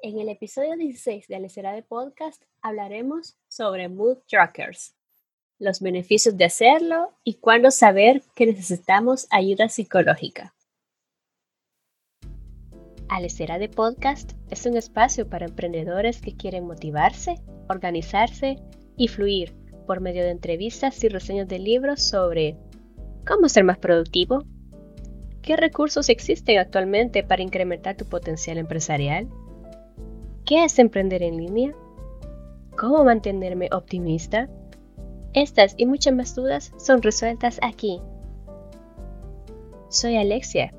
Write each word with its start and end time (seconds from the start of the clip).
En 0.00 0.20
el 0.20 0.28
episodio 0.28 0.76
16 0.76 1.26
de 1.26 1.34
Alecera 1.34 1.72
de 1.72 1.82
Podcast 1.82 2.40
hablaremos 2.62 3.36
sobre 3.48 3.88
Mood 3.88 4.18
Trackers, 4.28 4.94
los 5.58 5.80
beneficios 5.80 6.36
de 6.36 6.44
hacerlo 6.44 7.14
y 7.24 7.34
cuándo 7.34 7.72
saber 7.72 8.22
que 8.36 8.46
necesitamos 8.46 9.26
ayuda 9.30 9.68
psicológica. 9.68 10.54
Alecera 13.08 13.58
de 13.58 13.68
Podcast 13.68 14.34
es 14.50 14.66
un 14.66 14.76
espacio 14.76 15.28
para 15.28 15.46
emprendedores 15.46 16.20
que 16.20 16.36
quieren 16.36 16.64
motivarse, 16.64 17.34
organizarse 17.68 18.62
y 18.96 19.08
fluir 19.08 19.52
por 19.88 20.00
medio 20.00 20.22
de 20.22 20.30
entrevistas 20.30 21.02
y 21.02 21.08
reseñas 21.08 21.48
de 21.48 21.58
libros 21.58 22.04
sobre 22.04 22.56
cómo 23.26 23.48
ser 23.48 23.64
más 23.64 23.78
productivo, 23.78 24.44
qué 25.42 25.56
recursos 25.56 26.08
existen 26.08 26.58
actualmente 26.58 27.24
para 27.24 27.42
incrementar 27.42 27.96
tu 27.96 28.04
potencial 28.04 28.58
empresarial, 28.58 29.28
¿Qué 30.48 30.64
es 30.64 30.78
emprender 30.78 31.22
en 31.22 31.36
línea? 31.36 31.74
¿Cómo 32.78 33.04
mantenerme 33.04 33.68
optimista? 33.70 34.48
Estas 35.34 35.74
y 35.76 35.84
muchas 35.84 36.14
más 36.14 36.34
dudas 36.34 36.72
son 36.78 37.02
resueltas 37.02 37.60
aquí. 37.60 38.00
Soy 39.90 40.16
Alexia 40.16 40.72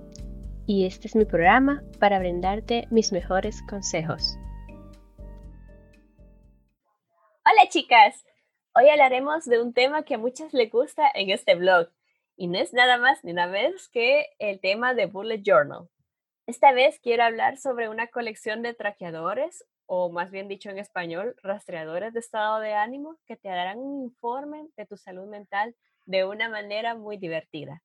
y 0.66 0.88
este 0.88 1.08
es 1.08 1.16
mi 1.16 1.26
programa 1.26 1.84
para 2.00 2.18
brindarte 2.18 2.88
mis 2.90 3.12
mejores 3.12 3.62
consejos. 3.70 4.40
Hola 7.46 7.70
chicas, 7.70 8.26
hoy 8.74 8.90
hablaremos 8.90 9.46
de 9.46 9.62
un 9.62 9.76
tema 9.76 10.02
que 10.02 10.16
a 10.16 10.18
muchas 10.18 10.52
les 10.52 10.72
gusta 10.72 11.04
en 11.13 11.30
este 11.30 11.54
blog 11.54 11.90
y 12.36 12.48
no 12.48 12.58
es 12.58 12.74
nada 12.74 12.98
más 12.98 13.24
ni 13.24 13.34
nada 13.34 13.52
menos 13.52 13.88
que 13.90 14.26
el 14.40 14.60
tema 14.62 14.96
de 14.96 15.05
Bullet 15.05 15.44
Journal. 15.44 15.90
Esta 16.49 16.71
vez 16.71 16.99
quiero 16.99 17.21
hablar 17.21 17.58
sobre 17.58 17.89
una 17.89 18.08
colección 18.08 18.63
de 18.63 18.73
traqueadores, 18.73 19.63
o 19.85 20.09
más 20.09 20.31
bien 20.31 20.48
dicho 20.48 20.71
en 20.71 20.80
español, 20.80 21.35
rastreadores 21.44 22.12
de 22.12 22.21
estado 22.21 22.60
de 22.60 22.74
ánimo 22.74 23.20
que 23.27 23.37
te 23.37 23.49
darán 23.49 23.77
un 23.77 24.01
informe 24.01 24.68
de 24.76 24.87
tu 24.87 24.98
salud 24.98 25.27
mental 25.27 25.76
de 26.07 26.26
una 26.26 26.49
manera 26.49 26.96
muy 26.96 27.18
divertida. 27.18 27.84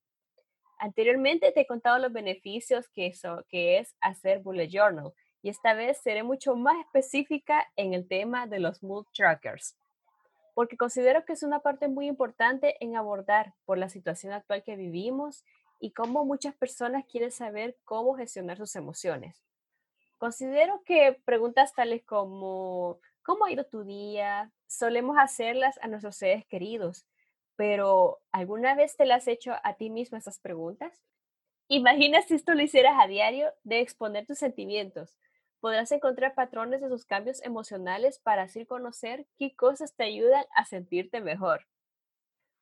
Anteriormente 0.79 1.51
te 1.51 1.61
he 1.61 1.67
contado 1.67 1.99
los 1.99 2.11
beneficios 2.11 2.89
que, 2.89 3.05
eso, 3.05 3.45
que 3.49 3.77
es 3.77 3.95
hacer 4.01 4.39
bullet 4.39 4.67
journal 4.67 5.13
y 5.43 5.49
esta 5.49 5.75
vez 5.75 5.99
seré 6.01 6.23
mucho 6.23 6.55
más 6.55 6.75
específica 6.87 7.67
en 7.75 7.93
el 7.93 8.07
tema 8.07 8.47
de 8.47 8.61
los 8.61 8.81
mood 8.81 9.05
trackers, 9.15 9.77
porque 10.55 10.75
considero 10.75 11.23
que 11.23 11.33
es 11.33 11.43
una 11.43 11.59
parte 11.59 11.87
muy 11.87 12.07
importante 12.07 12.83
en 12.83 12.95
abordar 12.95 13.53
por 13.65 13.77
la 13.77 13.89
situación 13.89 14.33
actual 14.33 14.63
que 14.63 14.75
vivimos 14.75 15.45
y 15.85 15.91
cómo 15.91 16.25
muchas 16.25 16.55
personas 16.55 17.05
quieren 17.05 17.29
saber 17.29 17.77
cómo 17.85 18.15
gestionar 18.15 18.57
sus 18.57 18.75
emociones. 18.75 19.43
Considero 20.17 20.81
que 20.83 21.21
preguntas 21.25 21.75
tales 21.75 22.03
como 22.03 22.99
¿cómo 23.21 23.45
ha 23.45 23.51
ido 23.51 23.65
tu 23.67 23.83
día? 23.83 24.51
Solemos 24.65 25.15
hacerlas 25.19 25.77
a 25.83 25.87
nuestros 25.87 26.15
seres 26.15 26.43
queridos, 26.47 27.05
pero 27.55 28.19
¿alguna 28.31 28.73
vez 28.73 28.97
te 28.97 29.05
las 29.05 29.23
has 29.23 29.27
hecho 29.27 29.53
a 29.63 29.75
ti 29.75 29.91
mismo 29.91 30.17
esas 30.17 30.39
preguntas? 30.39 31.03
Imagina 31.67 32.23
si 32.23 32.33
esto 32.33 32.55
lo 32.55 32.63
hicieras 32.63 32.95
a 32.99 33.05
diario 33.05 33.53
de 33.63 33.81
exponer 33.81 34.25
tus 34.25 34.39
sentimientos. 34.39 35.19
Podrás 35.59 35.91
encontrar 35.91 36.33
patrones 36.33 36.81
de 36.81 36.89
sus 36.89 37.05
cambios 37.05 37.43
emocionales 37.43 38.17
para 38.17 38.41
así 38.41 38.65
conocer 38.65 39.27
qué 39.37 39.55
cosas 39.55 39.93
te 39.95 40.05
ayudan 40.05 40.45
a 40.55 40.65
sentirte 40.65 41.21
mejor. 41.21 41.67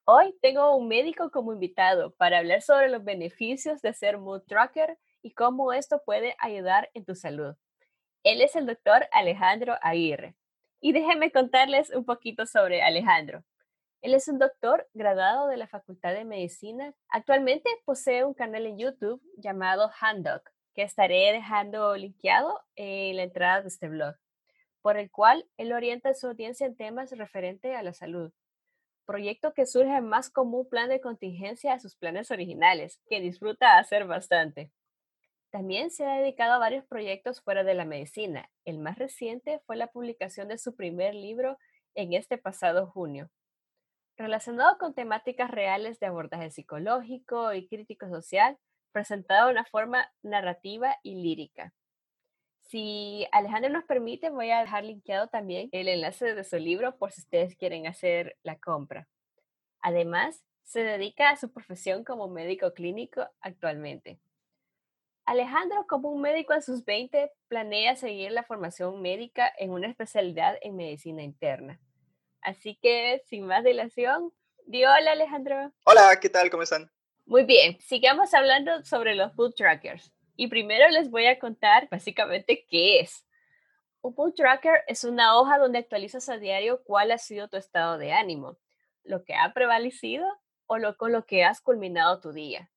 Hoy 0.05 0.35
tengo 0.41 0.75
un 0.75 0.89
médico 0.89 1.31
como 1.31 1.53
invitado 1.53 2.11
para 2.15 2.39
hablar 2.39 2.61
sobre 2.61 2.89
los 2.89 3.05
beneficios 3.05 3.81
de 3.81 3.93
ser 3.93 4.17
mood 4.17 4.41
tracker 4.41 4.97
y 5.21 5.31
cómo 5.31 5.71
esto 5.71 6.01
puede 6.03 6.35
ayudar 6.39 6.89
en 6.93 7.05
tu 7.05 7.15
salud. 7.15 7.55
Él 8.23 8.41
es 8.41 8.57
el 8.57 8.65
doctor 8.65 9.07
Alejandro 9.13 9.77
Aguirre. 9.81 10.35
Y 10.81 10.91
déjenme 10.91 11.31
contarles 11.31 11.89
un 11.91 12.03
poquito 12.03 12.45
sobre 12.45 12.81
Alejandro. 12.81 13.45
Él 14.01 14.13
es 14.13 14.27
un 14.27 14.39
doctor 14.39 14.89
graduado 14.93 15.47
de 15.47 15.55
la 15.55 15.67
Facultad 15.67 16.13
de 16.13 16.25
Medicina. 16.25 16.93
Actualmente 17.07 17.69
posee 17.85 18.25
un 18.25 18.33
canal 18.33 18.65
en 18.65 18.77
YouTube 18.77 19.23
llamado 19.37 19.89
HandDoc, 20.01 20.51
que 20.73 20.81
estaré 20.83 21.31
dejando 21.31 21.95
linkeado 21.95 22.59
en 22.75 23.15
la 23.15 23.23
entrada 23.23 23.61
de 23.61 23.69
este 23.69 23.87
blog, 23.87 24.15
por 24.81 24.97
el 24.97 25.09
cual 25.09 25.47
él 25.55 25.71
orienta 25.71 26.09
a 26.09 26.13
su 26.13 26.27
audiencia 26.27 26.67
en 26.67 26.75
temas 26.75 27.09
referentes 27.11 27.73
a 27.73 27.83
la 27.83 27.93
salud 27.93 28.33
proyecto 29.05 29.53
que 29.53 29.65
surge 29.65 30.01
más 30.01 30.29
como 30.29 30.59
un 30.59 30.69
plan 30.69 30.89
de 30.89 31.01
contingencia 31.01 31.73
a 31.73 31.79
sus 31.79 31.95
planes 31.95 32.31
originales, 32.31 33.01
que 33.09 33.21
disfruta 33.21 33.77
hacer 33.77 34.05
bastante. 34.05 34.71
También 35.51 35.91
se 35.91 36.05
ha 36.05 36.17
dedicado 36.17 36.53
a 36.53 36.57
varios 36.57 36.85
proyectos 36.85 37.41
fuera 37.41 37.63
de 37.63 37.75
la 37.75 37.85
medicina. 37.85 38.49
El 38.65 38.79
más 38.79 38.97
reciente 38.97 39.61
fue 39.67 39.75
la 39.75 39.87
publicación 39.87 40.47
de 40.47 40.57
su 40.57 40.75
primer 40.75 41.13
libro 41.13 41.57
en 41.93 42.13
este 42.13 42.37
pasado 42.37 42.87
junio, 42.87 43.29
relacionado 44.17 44.77
con 44.79 44.93
temáticas 44.93 45.51
reales 45.51 45.99
de 45.99 46.07
abordaje 46.07 46.49
psicológico 46.49 47.53
y 47.53 47.67
crítico 47.67 48.09
social, 48.09 48.57
presentado 48.91 49.47
de 49.47 49.53
una 49.53 49.65
forma 49.65 50.11
narrativa 50.23 50.97
y 51.03 51.15
lírica. 51.21 51.73
Si 52.69 53.27
Alejandro 53.31 53.69
nos 53.69 53.83
permite, 53.83 54.29
voy 54.29 54.49
a 54.51 54.61
dejar 54.61 54.83
linkeado 54.83 55.27
también 55.27 55.69
el 55.71 55.87
enlace 55.87 56.33
de 56.33 56.43
su 56.43 56.57
libro 56.57 56.97
por 56.97 57.11
si 57.11 57.21
ustedes 57.21 57.55
quieren 57.55 57.87
hacer 57.87 58.37
la 58.41 58.57
compra. 58.57 59.07
Además, 59.81 60.43
se 60.63 60.83
dedica 60.83 61.29
a 61.29 61.37
su 61.37 61.51
profesión 61.51 62.03
como 62.03 62.27
médico 62.27 62.73
clínico 62.73 63.27
actualmente. 63.41 64.19
Alejandro, 65.25 65.85
como 65.87 66.09
un 66.09 66.21
médico 66.21 66.53
en 66.53 66.61
sus 66.61 66.83
20, 66.83 67.31
planea 67.47 67.95
seguir 67.95 68.31
la 68.31 68.43
formación 68.43 69.01
médica 69.01 69.51
en 69.57 69.71
una 69.71 69.87
especialidad 69.87 70.57
en 70.61 70.75
medicina 70.75 71.23
interna. 71.23 71.79
Así 72.41 72.77
que, 72.81 73.21
sin 73.25 73.45
más 73.45 73.63
dilación, 73.63 74.33
di 74.65 74.83
hola 74.83 75.11
Alejandro. 75.11 75.71
Hola, 75.85 76.19
¿qué 76.21 76.29
tal? 76.29 76.49
¿Cómo 76.49 76.63
están? 76.63 76.91
Muy 77.25 77.45
bien, 77.45 77.79
sigamos 77.79 78.33
hablando 78.33 78.83
sobre 78.83 79.15
los 79.15 79.33
food 79.33 79.53
trackers. 79.55 80.11
Y 80.35 80.47
primero 80.47 80.89
les 80.89 81.09
voy 81.09 81.27
a 81.27 81.39
contar 81.39 81.87
básicamente 81.89 82.65
qué 82.69 82.99
es. 82.99 83.25
Un 84.01 84.15
mood 84.17 84.33
tracker 84.33 84.81
es 84.87 85.03
una 85.03 85.37
hoja 85.37 85.57
donde 85.57 85.79
actualizas 85.79 86.27
a 86.29 86.37
diario 86.37 86.83
cuál 86.83 87.11
ha 87.11 87.17
sido 87.17 87.47
tu 87.47 87.57
estado 87.57 87.97
de 87.97 88.11
ánimo, 88.11 88.57
lo 89.03 89.23
que 89.23 89.35
ha 89.35 89.53
prevalecido 89.53 90.25
o 90.65 90.77
lo 90.77 90.97
con 90.97 91.11
lo 91.11 91.25
que 91.25 91.43
has 91.43 91.61
culminado 91.61 92.19
tu 92.19 92.33
día. 92.33 92.69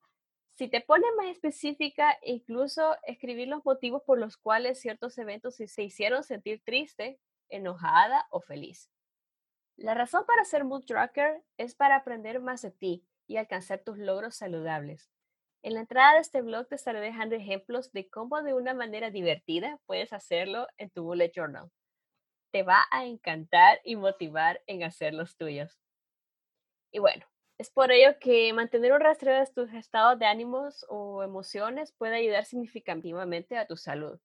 Si 0.54 0.68
te 0.68 0.80
pones 0.80 1.10
más 1.16 1.26
específica, 1.26 2.16
incluso 2.22 2.96
escribir 3.02 3.48
los 3.48 3.64
motivos 3.64 4.02
por 4.06 4.18
los 4.18 4.36
cuales 4.36 4.80
ciertos 4.80 5.18
eventos 5.18 5.56
se 5.56 5.82
hicieron 5.82 6.22
sentir 6.22 6.62
triste, 6.64 7.18
enojada 7.48 8.26
o 8.30 8.40
feliz. 8.40 8.90
La 9.76 9.94
razón 9.94 10.24
para 10.26 10.44
ser 10.44 10.64
mood 10.64 10.84
tracker 10.84 11.42
es 11.58 11.74
para 11.74 11.96
aprender 11.96 12.40
más 12.40 12.62
de 12.62 12.70
ti 12.70 13.04
y 13.26 13.36
alcanzar 13.36 13.80
tus 13.80 13.98
logros 13.98 14.36
saludables. 14.36 15.10
En 15.66 15.74
la 15.74 15.80
entrada 15.80 16.14
de 16.14 16.20
este 16.20 16.42
blog 16.42 16.68
te 16.68 16.76
estaré 16.76 17.00
dejando 17.00 17.34
ejemplos 17.34 17.90
de 17.90 18.08
cómo 18.08 18.40
de 18.40 18.54
una 18.54 18.72
manera 18.72 19.10
divertida 19.10 19.80
puedes 19.86 20.12
hacerlo 20.12 20.68
en 20.78 20.90
tu 20.90 21.02
bullet 21.02 21.32
journal. 21.34 21.72
Te 22.52 22.62
va 22.62 22.84
a 22.92 23.04
encantar 23.04 23.80
y 23.82 23.96
motivar 23.96 24.62
en 24.68 24.84
hacer 24.84 25.12
los 25.12 25.36
tuyos. 25.36 25.76
Y 26.92 27.00
bueno, 27.00 27.26
es 27.58 27.68
por 27.70 27.90
ello 27.90 28.16
que 28.20 28.52
mantener 28.52 28.92
un 28.92 29.00
rastreo 29.00 29.40
de 29.40 29.52
tus 29.52 29.74
estados 29.74 30.16
de 30.20 30.26
ánimos 30.26 30.86
o 30.88 31.24
emociones 31.24 31.92
puede 31.98 32.14
ayudar 32.14 32.44
significativamente 32.44 33.58
a 33.58 33.66
tu 33.66 33.76
salud. 33.76 34.20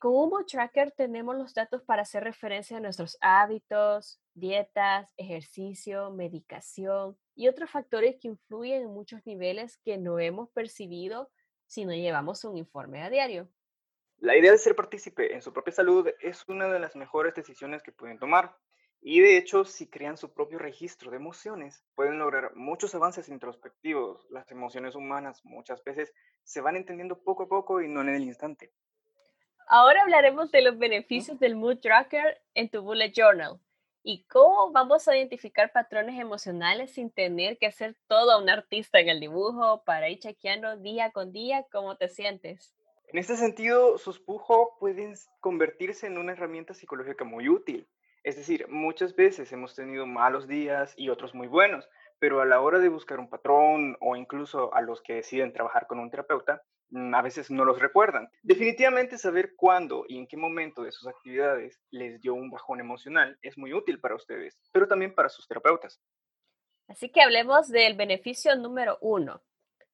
Con 0.00 0.12
Humo 0.16 0.44
Tracker 0.44 0.90
tenemos 0.90 1.36
los 1.36 1.54
datos 1.54 1.82
para 1.82 2.02
hacer 2.02 2.24
referencia 2.24 2.78
a 2.78 2.80
nuestros 2.80 3.16
hábitos, 3.20 4.18
dietas, 4.34 5.14
ejercicio, 5.16 6.10
medicación 6.10 7.16
y 7.40 7.48
otros 7.48 7.70
factores 7.70 8.16
que 8.20 8.28
influyen 8.28 8.82
en 8.82 8.90
muchos 8.92 9.24
niveles 9.24 9.78
que 9.78 9.96
no 9.96 10.18
hemos 10.18 10.50
percibido 10.50 11.30
si 11.66 11.86
no 11.86 11.92
llevamos 11.94 12.44
un 12.44 12.58
informe 12.58 13.02
a 13.02 13.08
diario. 13.08 13.48
La 14.18 14.36
idea 14.36 14.52
de 14.52 14.58
ser 14.58 14.76
partícipe 14.76 15.32
en 15.32 15.40
su 15.40 15.50
propia 15.50 15.72
salud 15.72 16.06
es 16.20 16.46
una 16.48 16.70
de 16.70 16.78
las 16.78 16.96
mejores 16.96 17.34
decisiones 17.34 17.82
que 17.82 17.92
pueden 17.92 18.18
tomar. 18.18 18.54
Y 19.00 19.20
de 19.20 19.38
hecho, 19.38 19.64
si 19.64 19.88
crean 19.88 20.18
su 20.18 20.34
propio 20.34 20.58
registro 20.58 21.10
de 21.10 21.16
emociones, 21.16 21.82
pueden 21.94 22.18
lograr 22.18 22.54
muchos 22.56 22.94
avances 22.94 23.30
introspectivos. 23.30 24.26
Las 24.28 24.50
emociones 24.50 24.94
humanas 24.94 25.42
muchas 25.42 25.82
veces 25.82 26.12
se 26.42 26.60
van 26.60 26.76
entendiendo 26.76 27.22
poco 27.22 27.44
a 27.44 27.48
poco 27.48 27.80
y 27.80 27.88
no 27.88 28.02
en 28.02 28.10
el 28.10 28.22
instante. 28.22 28.70
Ahora 29.66 30.02
hablaremos 30.02 30.52
de 30.52 30.60
los 30.60 30.76
beneficios 30.76 31.40
del 31.40 31.56
Mood 31.56 31.78
Tracker 31.78 32.42
en 32.52 32.68
tu 32.68 32.82
Bullet 32.82 33.12
Journal 33.16 33.58
y 34.02 34.24
cómo 34.24 34.72
vamos 34.72 35.06
a 35.08 35.16
identificar 35.16 35.72
patrones 35.72 36.18
emocionales 36.18 36.92
sin 36.92 37.10
tener 37.10 37.58
que 37.58 37.70
ser 37.70 37.96
todo 38.06 38.40
un 38.40 38.48
artista 38.48 38.98
en 39.00 39.08
el 39.08 39.20
dibujo 39.20 39.82
para 39.84 40.08
ir 40.08 40.18
chequeando 40.18 40.76
día 40.76 41.10
con 41.10 41.32
día 41.32 41.66
cómo 41.70 41.96
te 41.96 42.08
sientes. 42.08 42.74
En 43.08 43.18
este 43.18 43.36
sentido, 43.36 43.98
sus 43.98 44.20
pujos 44.20 44.68
pueden 44.78 45.14
convertirse 45.40 46.06
en 46.06 46.16
una 46.16 46.32
herramienta 46.32 46.74
psicológica 46.74 47.24
muy 47.24 47.48
útil. 47.48 47.88
Es 48.22 48.36
decir, 48.36 48.68
muchas 48.68 49.16
veces 49.16 49.50
hemos 49.52 49.74
tenido 49.74 50.06
malos 50.06 50.46
días 50.46 50.94
y 50.96 51.08
otros 51.08 51.34
muy 51.34 51.48
buenos, 51.48 51.88
pero 52.18 52.40
a 52.40 52.46
la 52.46 52.60
hora 52.60 52.78
de 52.78 52.88
buscar 52.88 53.18
un 53.18 53.28
patrón 53.28 53.96
o 54.00 54.14
incluso 54.14 54.72
a 54.74 54.80
los 54.82 55.02
que 55.02 55.14
deciden 55.14 55.52
trabajar 55.52 55.86
con 55.86 55.98
un 55.98 56.10
terapeuta, 56.10 56.62
a 56.92 57.22
veces 57.22 57.50
no 57.50 57.64
los 57.64 57.78
recuerdan. 57.78 58.28
Definitivamente 58.42 59.18
saber 59.18 59.54
cuándo 59.56 60.04
y 60.08 60.18
en 60.18 60.26
qué 60.26 60.36
momento 60.36 60.82
de 60.82 60.92
sus 60.92 61.06
actividades 61.06 61.80
les 61.90 62.20
dio 62.20 62.34
un 62.34 62.50
bajón 62.50 62.80
emocional 62.80 63.38
es 63.42 63.56
muy 63.56 63.72
útil 63.72 64.00
para 64.00 64.16
ustedes, 64.16 64.58
pero 64.72 64.88
también 64.88 65.14
para 65.14 65.28
sus 65.28 65.46
terapeutas. 65.46 66.00
Así 66.88 67.10
que 67.10 67.22
hablemos 67.22 67.68
del 67.68 67.96
beneficio 67.96 68.56
número 68.56 68.98
uno, 69.00 69.42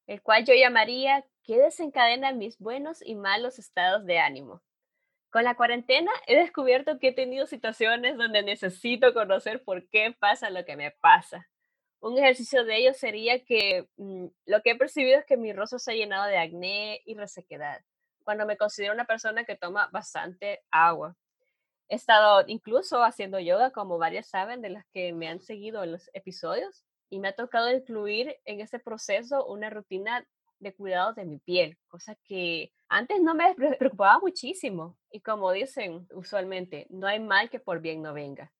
el 0.07 0.23
cual 0.23 0.45
yo 0.45 0.55
llamaría 0.55 1.25
¿qué 1.45 1.59
desencadena 1.59 2.33
mis 2.33 2.59
buenos 2.59 3.03
y 3.03 3.15
malos 3.15 3.59
estados 3.59 4.05
de 4.07 4.19
ánimo? 4.19 4.63
Con 5.31 5.45
la 5.45 5.55
cuarentena 5.55 6.11
he 6.27 6.37
descubierto 6.37 6.99
que 6.99 7.09
he 7.09 7.13
tenido 7.13 7.47
situaciones 7.47 8.17
donde 8.17 8.43
necesito 8.43 9.13
conocer 9.13 9.63
por 9.63 9.87
qué 9.91 10.17
pasa 10.19 10.49
lo 10.49 10.65
que 10.65 10.77
me 10.77 10.93
pasa. 10.93 11.47
Un 12.01 12.19
ejercicio 12.19 12.65
de 12.65 12.77
ello 12.77 12.95
sería 12.95 13.45
que 13.45 13.89
mm, 13.97 14.27
lo 14.47 14.63
que 14.63 14.71
he 14.71 14.77
percibido 14.77 15.19
es 15.19 15.25
que 15.25 15.37
mi 15.37 15.53
rostro 15.53 15.79
se 15.79 15.93
ha 15.93 15.95
llenado 15.95 16.27
de 16.27 16.39
acné 16.39 17.01
y 17.05 17.15
resequedad, 17.15 17.81
cuando 18.25 18.47
me 18.47 18.57
considero 18.57 18.93
una 18.95 19.07
persona 19.07 19.45
que 19.45 19.57
toma 19.57 19.89
bastante 19.93 20.63
agua. 20.71 21.17
He 21.89 21.97
estado 21.97 22.45
incluso 22.49 23.03
haciendo 23.05 23.39
yoga, 23.39 23.71
como 23.71 23.99
varias 23.99 24.29
saben, 24.29 24.61
de 24.61 24.71
las 24.71 24.85
que 24.93 25.13
me 25.13 25.29
han 25.29 25.41
seguido 25.41 25.85
en 25.85 25.93
los 25.93 26.11
episodios, 26.13 26.85
y 27.09 27.21
me 27.21 27.29
ha 27.29 27.35
tocado 27.35 27.71
incluir 27.71 28.37
en 28.45 28.61
ese 28.61 28.79
proceso 28.79 29.47
una 29.47 29.71
rutina 29.71 30.27
de 30.59 30.75
cuidado 30.75 31.13
de 31.13 31.25
mi 31.25 31.39
piel, 31.39 31.79
cosa 31.89 32.17
que 32.25 32.73
antes 32.89 33.21
no 33.21 33.35
me 33.35 33.55
preocupaba 33.55 34.19
muchísimo. 34.19 34.99
Y 35.11 35.21
como 35.21 35.53
dicen 35.53 36.07
usualmente, 36.13 36.87
no 36.91 37.07
hay 37.07 37.21
mal 37.21 37.51
que 37.51 37.61
por 37.61 37.81
bien 37.81 38.03
no 38.03 38.13
venga. 38.13 38.53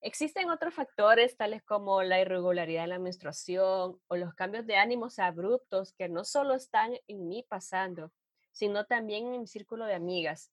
Existen 0.00 0.50
otros 0.50 0.74
factores 0.74 1.36
tales 1.36 1.62
como 1.62 2.02
la 2.02 2.20
irregularidad 2.20 2.82
de 2.82 2.88
la 2.88 2.98
menstruación 2.98 3.98
o 4.06 4.16
los 4.16 4.34
cambios 4.34 4.66
de 4.66 4.76
ánimos 4.76 5.18
abruptos 5.18 5.92
que 5.94 6.08
no 6.08 6.24
solo 6.24 6.54
están 6.54 6.92
en 7.08 7.28
mí 7.28 7.44
pasando, 7.48 8.12
sino 8.52 8.84
también 8.84 9.26
en 9.32 9.40
mi 9.40 9.46
círculo 9.46 9.86
de 9.86 9.94
amigas. 9.94 10.52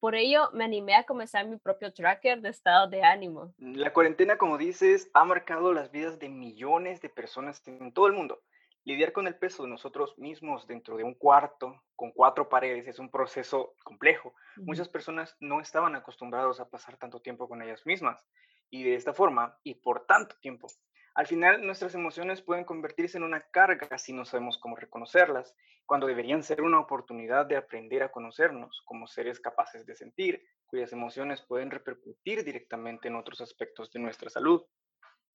Por 0.00 0.14
ello, 0.14 0.50
me 0.52 0.64
animé 0.64 0.94
a 0.94 1.04
comenzar 1.04 1.46
mi 1.46 1.58
propio 1.58 1.92
tracker 1.92 2.40
de 2.40 2.48
estado 2.48 2.88
de 2.88 3.02
ánimo. 3.02 3.54
La 3.58 3.92
cuarentena, 3.92 4.38
como 4.38 4.56
dices, 4.56 5.10
ha 5.12 5.24
marcado 5.24 5.72
las 5.74 5.90
vidas 5.90 6.18
de 6.18 6.28
millones 6.28 7.00
de 7.00 7.10
personas 7.10 7.62
en 7.66 7.92
todo 7.92 8.06
el 8.06 8.14
mundo. 8.14 8.42
Lidiar 8.84 9.12
con 9.12 9.26
el 9.26 9.36
peso 9.36 9.62
de 9.62 9.68
nosotros 9.68 10.16
mismos 10.18 10.66
dentro 10.66 10.96
de 10.96 11.04
un 11.04 11.14
cuarto 11.14 11.82
con 11.96 12.12
cuatro 12.12 12.48
paredes 12.48 12.88
es 12.88 12.98
un 12.98 13.10
proceso 13.10 13.74
complejo. 13.84 14.32
Muchas 14.56 14.88
personas 14.88 15.36
no 15.38 15.60
estaban 15.60 15.94
acostumbrados 15.94 16.60
a 16.60 16.70
pasar 16.70 16.96
tanto 16.96 17.20
tiempo 17.20 17.46
con 17.46 17.60
ellas 17.60 17.84
mismas 17.84 18.26
y 18.70 18.84
de 18.84 18.94
esta 18.94 19.12
forma 19.12 19.58
y 19.62 19.74
por 19.74 20.06
tanto 20.06 20.36
tiempo. 20.40 20.68
Al 21.14 21.26
final, 21.26 21.66
nuestras 21.66 21.94
emociones 21.94 22.40
pueden 22.40 22.64
convertirse 22.64 23.18
en 23.18 23.24
una 23.24 23.40
carga 23.50 23.98
si 23.98 24.12
no 24.12 24.24
sabemos 24.24 24.58
cómo 24.58 24.76
reconocerlas, 24.76 25.56
cuando 25.84 26.06
deberían 26.06 26.44
ser 26.44 26.62
una 26.62 26.78
oportunidad 26.78 27.46
de 27.46 27.56
aprender 27.56 28.02
a 28.04 28.12
conocernos 28.12 28.80
como 28.84 29.08
seres 29.08 29.40
capaces 29.40 29.84
de 29.86 29.96
sentir, 29.96 30.42
cuyas 30.66 30.92
emociones 30.92 31.42
pueden 31.42 31.70
repercutir 31.70 32.44
directamente 32.44 33.08
en 33.08 33.16
otros 33.16 33.40
aspectos 33.40 33.90
de 33.90 33.98
nuestra 33.98 34.30
salud. 34.30 34.64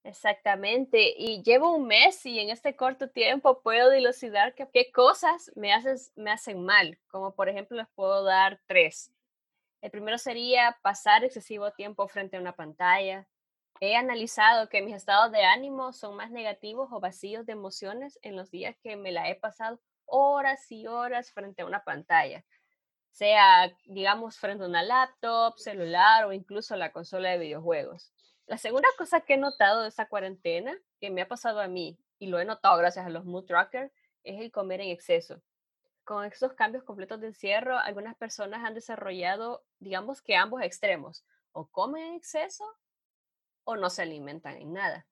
Exactamente, 0.06 1.16
y 1.18 1.42
llevo 1.42 1.76
un 1.76 1.88
mes 1.88 2.26
y 2.26 2.40
en 2.40 2.52
este 2.52 2.76
corto 2.76 3.10
tiempo 3.10 3.62
puedo 3.64 3.90
dilucidar 3.90 4.54
qué 4.54 4.92
cosas 4.92 5.52
me, 5.56 5.72
me 6.16 6.32
hacen 6.32 6.64
mal, 6.64 7.00
como 7.08 7.36
por 7.36 7.50
ejemplo 7.50 7.76
les 7.76 7.88
puedo 7.96 8.24
dar 8.24 8.62
tres. 8.68 9.15
El 9.86 9.92
primero 9.92 10.18
sería 10.18 10.80
pasar 10.82 11.24
excesivo 11.24 11.70
tiempo 11.70 12.08
frente 12.08 12.38
a 12.38 12.40
una 12.40 12.56
pantalla. 12.56 13.28
He 13.80 13.96
analizado 13.96 14.68
que 14.68 14.82
mis 14.82 14.96
estados 14.96 15.32
de 15.32 15.44
ánimo 15.44 15.94
son 15.94 16.16
más 16.16 16.32
negativos 16.32 16.90
o 16.92 17.00
vacíos 17.00 17.46
de 17.46 17.52
emociones 17.52 18.18
en 18.24 18.36
los 18.36 18.50
días 18.50 18.76
que 18.82 18.96
me 18.96 19.12
la 19.12 19.30
he 19.30 19.36
pasado 19.36 19.80
horas 20.06 20.72
y 20.72 20.88
horas 20.88 21.32
frente 21.32 21.62
a 21.62 21.68
una 21.68 21.84
pantalla, 21.84 22.44
sea, 23.12 23.72
digamos, 23.86 24.40
frente 24.40 24.64
a 24.64 24.68
una 24.68 24.82
laptop, 24.82 25.56
celular 25.60 26.26
o 26.26 26.34
incluso 26.34 26.76
la 26.76 26.92
consola 26.92 27.30
de 27.30 27.38
videojuegos. 27.38 28.12
La 28.48 28.58
segunda 28.58 28.90
cosa 28.98 29.22
que 29.22 29.36
he 29.36 29.38
notado 29.38 29.84
de 29.84 29.90
esta 29.90 30.08
cuarentena, 30.08 30.76
que 31.00 31.12
me 31.12 31.22
ha 31.22 31.28
pasado 31.28 31.60
a 31.60 31.68
mí, 31.68 31.96
y 32.18 32.26
lo 32.26 32.40
he 32.40 32.46
notado 32.46 32.76
gracias 32.80 33.06
a 33.06 33.10
los 33.10 33.26
mood 33.26 33.46
trackers, 33.46 33.94
es 34.24 34.42
el 34.42 34.52
comer 34.52 34.82
en 34.82 34.90
exceso 34.90 35.44
con 36.06 36.24
estos 36.24 36.54
cambios 36.54 36.84
completos 36.84 37.20
de 37.20 37.28
encierro, 37.28 37.78
algunas 37.78 38.16
personas 38.16 38.64
han 38.64 38.76
desarrollado, 38.76 39.66
digamos 39.80 40.22
que 40.22 40.36
ambos 40.36 40.62
extremos, 40.62 41.26
o 41.52 41.68
comen 41.68 42.04
en 42.04 42.14
exceso 42.16 42.64
o 43.64 43.76
no 43.76 43.90
se 43.90 44.04
alimentan 44.04 44.56
en 44.58 44.74
nada. 44.74 45.08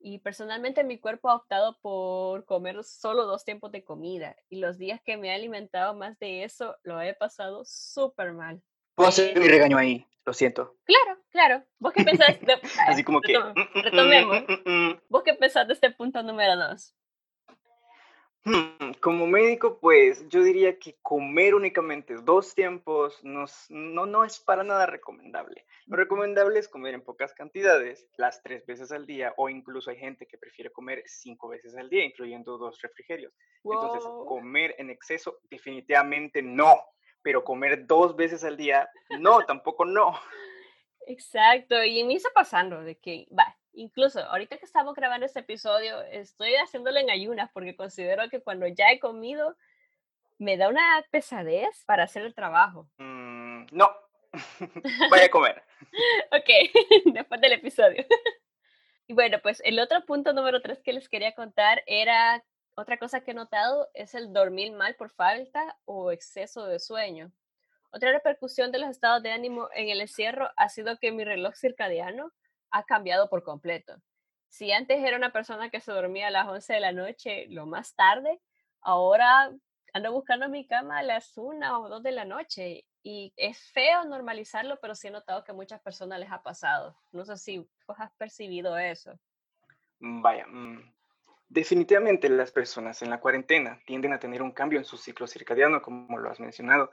Y 0.00 0.18
personalmente 0.20 0.82
mi 0.82 0.98
cuerpo 0.98 1.28
ha 1.28 1.36
optado 1.36 1.78
por 1.82 2.46
comer 2.46 2.82
solo 2.84 3.26
dos 3.26 3.44
tiempos 3.44 3.70
de 3.70 3.84
comida 3.84 4.34
y 4.48 4.58
los 4.58 4.78
días 4.78 5.00
que 5.04 5.18
me 5.18 5.28
he 5.28 5.34
alimentado 5.34 5.94
más 5.94 6.18
de 6.18 6.42
eso 6.44 6.74
lo 6.82 7.00
he 7.02 7.14
pasado 7.14 7.62
súper 7.66 8.32
mal. 8.32 8.62
Puedo 8.94 9.10
hacer 9.10 9.38
mi 9.38 9.46
regaño 9.46 9.76
ahí, 9.76 10.06
lo 10.24 10.32
siento. 10.32 10.78
Claro, 10.84 11.20
claro. 11.28 11.64
¿Vos 11.78 11.92
qué 11.92 12.02
pensás? 12.02 12.28
Así 12.88 13.04
como 13.04 13.20
que... 13.20 13.38
Mm, 13.38 13.50
mm, 13.50 13.82
retomemos. 13.82 14.42
Mm, 14.64 14.90
¿Vos 15.10 15.22
qué 15.22 15.34
pensás 15.34 15.68
de 15.68 15.74
este 15.74 15.90
punto 15.90 16.22
número 16.22 16.56
dos? 16.56 16.94
Hmm, 18.42 18.92
como 19.00 19.26
médico, 19.26 19.78
pues 19.80 20.26
yo 20.30 20.42
diría 20.42 20.78
que 20.78 20.96
comer 21.02 21.54
únicamente 21.54 22.14
dos 22.14 22.54
tiempos 22.54 23.22
no, 23.22 23.44
no 23.68 24.24
es 24.24 24.40
para 24.40 24.64
nada 24.64 24.86
recomendable. 24.86 25.66
Lo 25.86 25.96
recomendable 25.96 26.58
es 26.58 26.68
comer 26.68 26.94
en 26.94 27.02
pocas 27.02 27.34
cantidades, 27.34 28.08
las 28.16 28.42
tres 28.42 28.64
veces 28.64 28.92
al 28.92 29.06
día, 29.06 29.34
o 29.36 29.50
incluso 29.50 29.90
hay 29.90 29.98
gente 29.98 30.26
que 30.26 30.38
prefiere 30.38 30.70
comer 30.70 31.02
cinco 31.06 31.48
veces 31.48 31.76
al 31.76 31.90
día, 31.90 32.04
incluyendo 32.04 32.56
dos 32.56 32.80
refrigerios. 32.80 33.34
Entonces, 33.62 34.02
comer 34.26 34.74
en 34.78 34.88
exceso, 34.88 35.40
definitivamente 35.50 36.40
no, 36.40 36.80
pero 37.22 37.44
comer 37.44 37.86
dos 37.86 38.16
veces 38.16 38.42
al 38.44 38.56
día, 38.56 38.88
no, 39.18 39.44
tampoco 39.44 39.84
no. 39.84 40.14
Exacto, 41.06 41.82
y 41.82 42.04
me 42.04 42.14
está 42.14 42.30
pasando 42.32 42.82
de 42.82 42.96
que, 42.98 43.26
va, 43.36 43.58
incluso 43.80 44.20
ahorita 44.20 44.58
que 44.58 44.66
estamos 44.66 44.94
grabando 44.94 45.24
este 45.24 45.40
episodio, 45.40 46.02
estoy 46.02 46.54
haciéndolo 46.56 46.98
en 46.98 47.10
ayunas 47.10 47.50
porque 47.52 47.74
considero 47.74 48.28
que 48.28 48.42
cuando 48.42 48.66
ya 48.66 48.92
he 48.92 49.00
comido, 49.00 49.56
me 50.38 50.56
da 50.58 50.68
una 50.68 51.04
pesadez 51.10 51.82
para 51.86 52.04
hacer 52.04 52.22
el 52.22 52.34
trabajo. 52.34 52.88
Mm, 52.98 53.66
no, 53.72 53.90
voy 55.10 55.20
a 55.20 55.30
comer. 55.30 55.62
ok, 56.30 56.50
después 57.14 57.40
del 57.40 57.54
episodio. 57.54 58.04
y 59.06 59.14
bueno, 59.14 59.38
pues 59.42 59.62
el 59.64 59.78
otro 59.78 60.04
punto 60.04 60.34
número 60.34 60.60
tres 60.60 60.80
que 60.82 60.92
les 60.92 61.08
quería 61.08 61.34
contar 61.34 61.82
era 61.86 62.44
otra 62.76 62.98
cosa 62.98 63.22
que 63.22 63.30
he 63.30 63.34
notado 63.34 63.88
es 63.94 64.14
el 64.14 64.32
dormir 64.32 64.72
mal 64.72 64.94
por 64.94 65.10
falta 65.10 65.78
o 65.86 66.12
exceso 66.12 66.66
de 66.66 66.78
sueño. 66.78 67.32
Otra 67.92 68.12
repercusión 68.12 68.70
de 68.72 68.78
los 68.78 68.90
estados 68.90 69.22
de 69.22 69.32
ánimo 69.32 69.68
en 69.74 69.88
el 69.88 70.02
encierro 70.02 70.50
ha 70.56 70.68
sido 70.68 70.98
que 70.98 71.12
mi 71.12 71.24
reloj 71.24 71.54
circadiano 71.56 72.30
ha 72.70 72.84
cambiado 72.84 73.28
por 73.28 73.42
completo. 73.42 74.00
Si 74.48 74.72
antes 74.72 75.02
era 75.02 75.16
una 75.16 75.32
persona 75.32 75.70
que 75.70 75.80
se 75.80 75.92
dormía 75.92 76.28
a 76.28 76.30
las 76.30 76.48
11 76.48 76.72
de 76.72 76.80
la 76.80 76.92
noche, 76.92 77.46
lo 77.48 77.66
más 77.66 77.94
tarde, 77.94 78.40
ahora 78.80 79.52
ando 79.92 80.12
buscando 80.12 80.48
mi 80.48 80.66
cama 80.66 80.98
a 80.98 81.02
las 81.02 81.36
1 81.36 81.80
o 81.80 81.88
2 81.88 82.02
de 82.02 82.12
la 82.12 82.24
noche. 82.24 82.84
Y 83.02 83.32
es 83.36 83.70
feo 83.72 84.04
normalizarlo, 84.04 84.78
pero 84.80 84.94
sí 84.94 85.08
he 85.08 85.10
notado 85.10 85.44
que 85.44 85.52
muchas 85.52 85.80
personas 85.80 86.18
les 86.18 86.30
ha 86.30 86.42
pasado. 86.42 86.96
No 87.12 87.24
sé 87.24 87.36
si 87.38 87.58
vos 87.86 87.96
has 87.98 88.12
percibido 88.16 88.76
eso. 88.76 89.18
Mm, 90.00 90.22
vaya, 90.22 90.46
mm, 90.46 90.92
definitivamente 91.50 92.28
las 92.28 92.52
personas 92.52 93.02
en 93.02 93.10
la 93.10 93.20
cuarentena 93.20 93.80
tienden 93.84 94.12
a 94.12 94.20
tener 94.20 94.40
un 94.40 94.52
cambio 94.52 94.78
en 94.78 94.84
su 94.84 94.96
ciclo 94.96 95.26
circadiano, 95.26 95.82
como 95.82 96.16
lo 96.16 96.30
has 96.30 96.40
mencionado, 96.40 96.90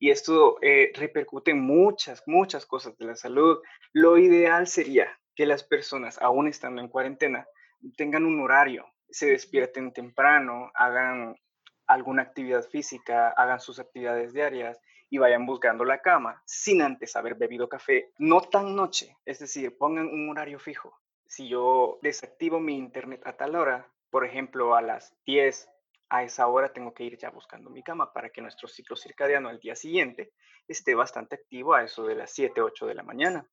y 0.00 0.10
esto 0.10 0.56
eh, 0.62 0.90
repercute 0.94 1.52
en 1.52 1.60
muchas, 1.60 2.22
muchas 2.26 2.66
cosas 2.66 2.96
de 2.98 3.04
la 3.04 3.14
salud. 3.14 3.58
Lo 3.92 4.18
ideal 4.18 4.66
sería 4.66 5.08
que 5.36 5.46
las 5.46 5.62
personas, 5.62 6.20
aún 6.20 6.48
estando 6.48 6.80
en 6.80 6.88
cuarentena, 6.88 7.46
tengan 7.96 8.24
un 8.24 8.40
horario, 8.40 8.86
se 9.10 9.26
despierten 9.26 9.92
temprano, 9.92 10.72
hagan 10.74 11.36
alguna 11.86 12.22
actividad 12.22 12.64
física, 12.68 13.28
hagan 13.28 13.60
sus 13.60 13.78
actividades 13.78 14.32
diarias 14.32 14.80
y 15.10 15.18
vayan 15.18 15.46
buscando 15.46 15.84
la 15.84 16.00
cama 16.00 16.42
sin 16.44 16.82
antes 16.82 17.14
haber 17.14 17.34
bebido 17.34 17.68
café, 17.68 18.10
no 18.18 18.40
tan 18.40 18.74
noche, 18.74 19.16
es 19.24 19.38
decir, 19.38 19.76
pongan 19.76 20.06
un 20.06 20.28
horario 20.30 20.58
fijo. 20.58 20.98
Si 21.26 21.48
yo 21.48 21.98
desactivo 22.02 22.58
mi 22.58 22.76
internet 22.76 23.22
a 23.26 23.34
tal 23.34 23.54
hora, 23.54 23.86
por 24.10 24.24
ejemplo, 24.24 24.74
a 24.74 24.82
las 24.82 25.14
10 25.26 25.68
a 26.10 26.22
esa 26.22 26.46
hora 26.46 26.72
tengo 26.72 26.94
que 26.94 27.04
ir 27.04 27.18
ya 27.18 27.30
buscando 27.30 27.70
mi 27.70 27.82
cama 27.82 28.12
para 28.12 28.30
que 28.30 28.40
nuestro 28.40 28.66
ciclo 28.68 28.96
circadiano 28.96 29.48
al 29.48 29.60
día 29.60 29.76
siguiente 29.76 30.32
esté 30.66 30.94
bastante 30.94 31.34
activo 31.34 31.74
a 31.74 31.84
eso 31.84 32.06
de 32.06 32.14
las 32.14 32.30
7, 32.32 32.60
8 32.60 32.86
de 32.86 32.94
la 32.94 33.02
mañana. 33.02 33.46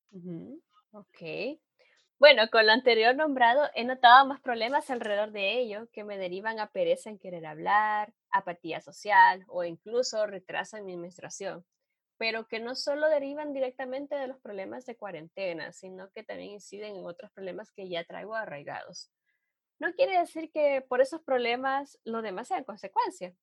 Ok. 0.91 1.59
Bueno, 2.17 2.43
con 2.50 2.65
lo 2.65 2.71
anterior 2.71 3.13
nombrado, 3.13 3.69
he 3.75 3.83
notado 3.83 4.25
más 4.25 4.39
problemas 4.39 4.89
alrededor 4.89 5.31
de 5.31 5.59
ello 5.59 5.89
que 5.91 6.05
me 6.05 6.17
derivan 6.17 6.59
a 6.59 6.71
pereza 6.71 7.09
en 7.09 7.19
querer 7.19 7.45
hablar, 7.45 8.13
apatía 8.31 8.79
social 8.79 9.43
o 9.47 9.65
incluso 9.65 10.25
retraso 10.25 10.77
en 10.77 10.85
mi 10.85 10.95
menstruación, 10.95 11.65
pero 12.17 12.47
que 12.47 12.62
no 12.62 12.75
solo 12.75 13.09
derivan 13.09 13.51
directamente 13.51 14.15
de 14.15 14.27
los 14.27 14.39
problemas 14.39 14.85
de 14.85 14.95
cuarentena, 14.95 15.74
sino 15.74 16.09
que 16.12 16.24
también 16.24 16.51
inciden 16.51 16.95
en 16.95 17.05
otros 17.05 17.31
problemas 17.33 17.74
que 17.74 17.89
ya 17.89 18.05
traigo 18.05 18.33
arraigados. 18.33 19.12
No 19.79 19.94
quiere 19.94 20.17
decir 20.17 20.51
que 20.51 20.82
por 20.88 21.01
esos 21.01 21.22
problemas 21.22 22.00
lo 22.05 22.22
demás 22.22 22.48
sean 22.48 22.63
consecuencia, 22.63 23.36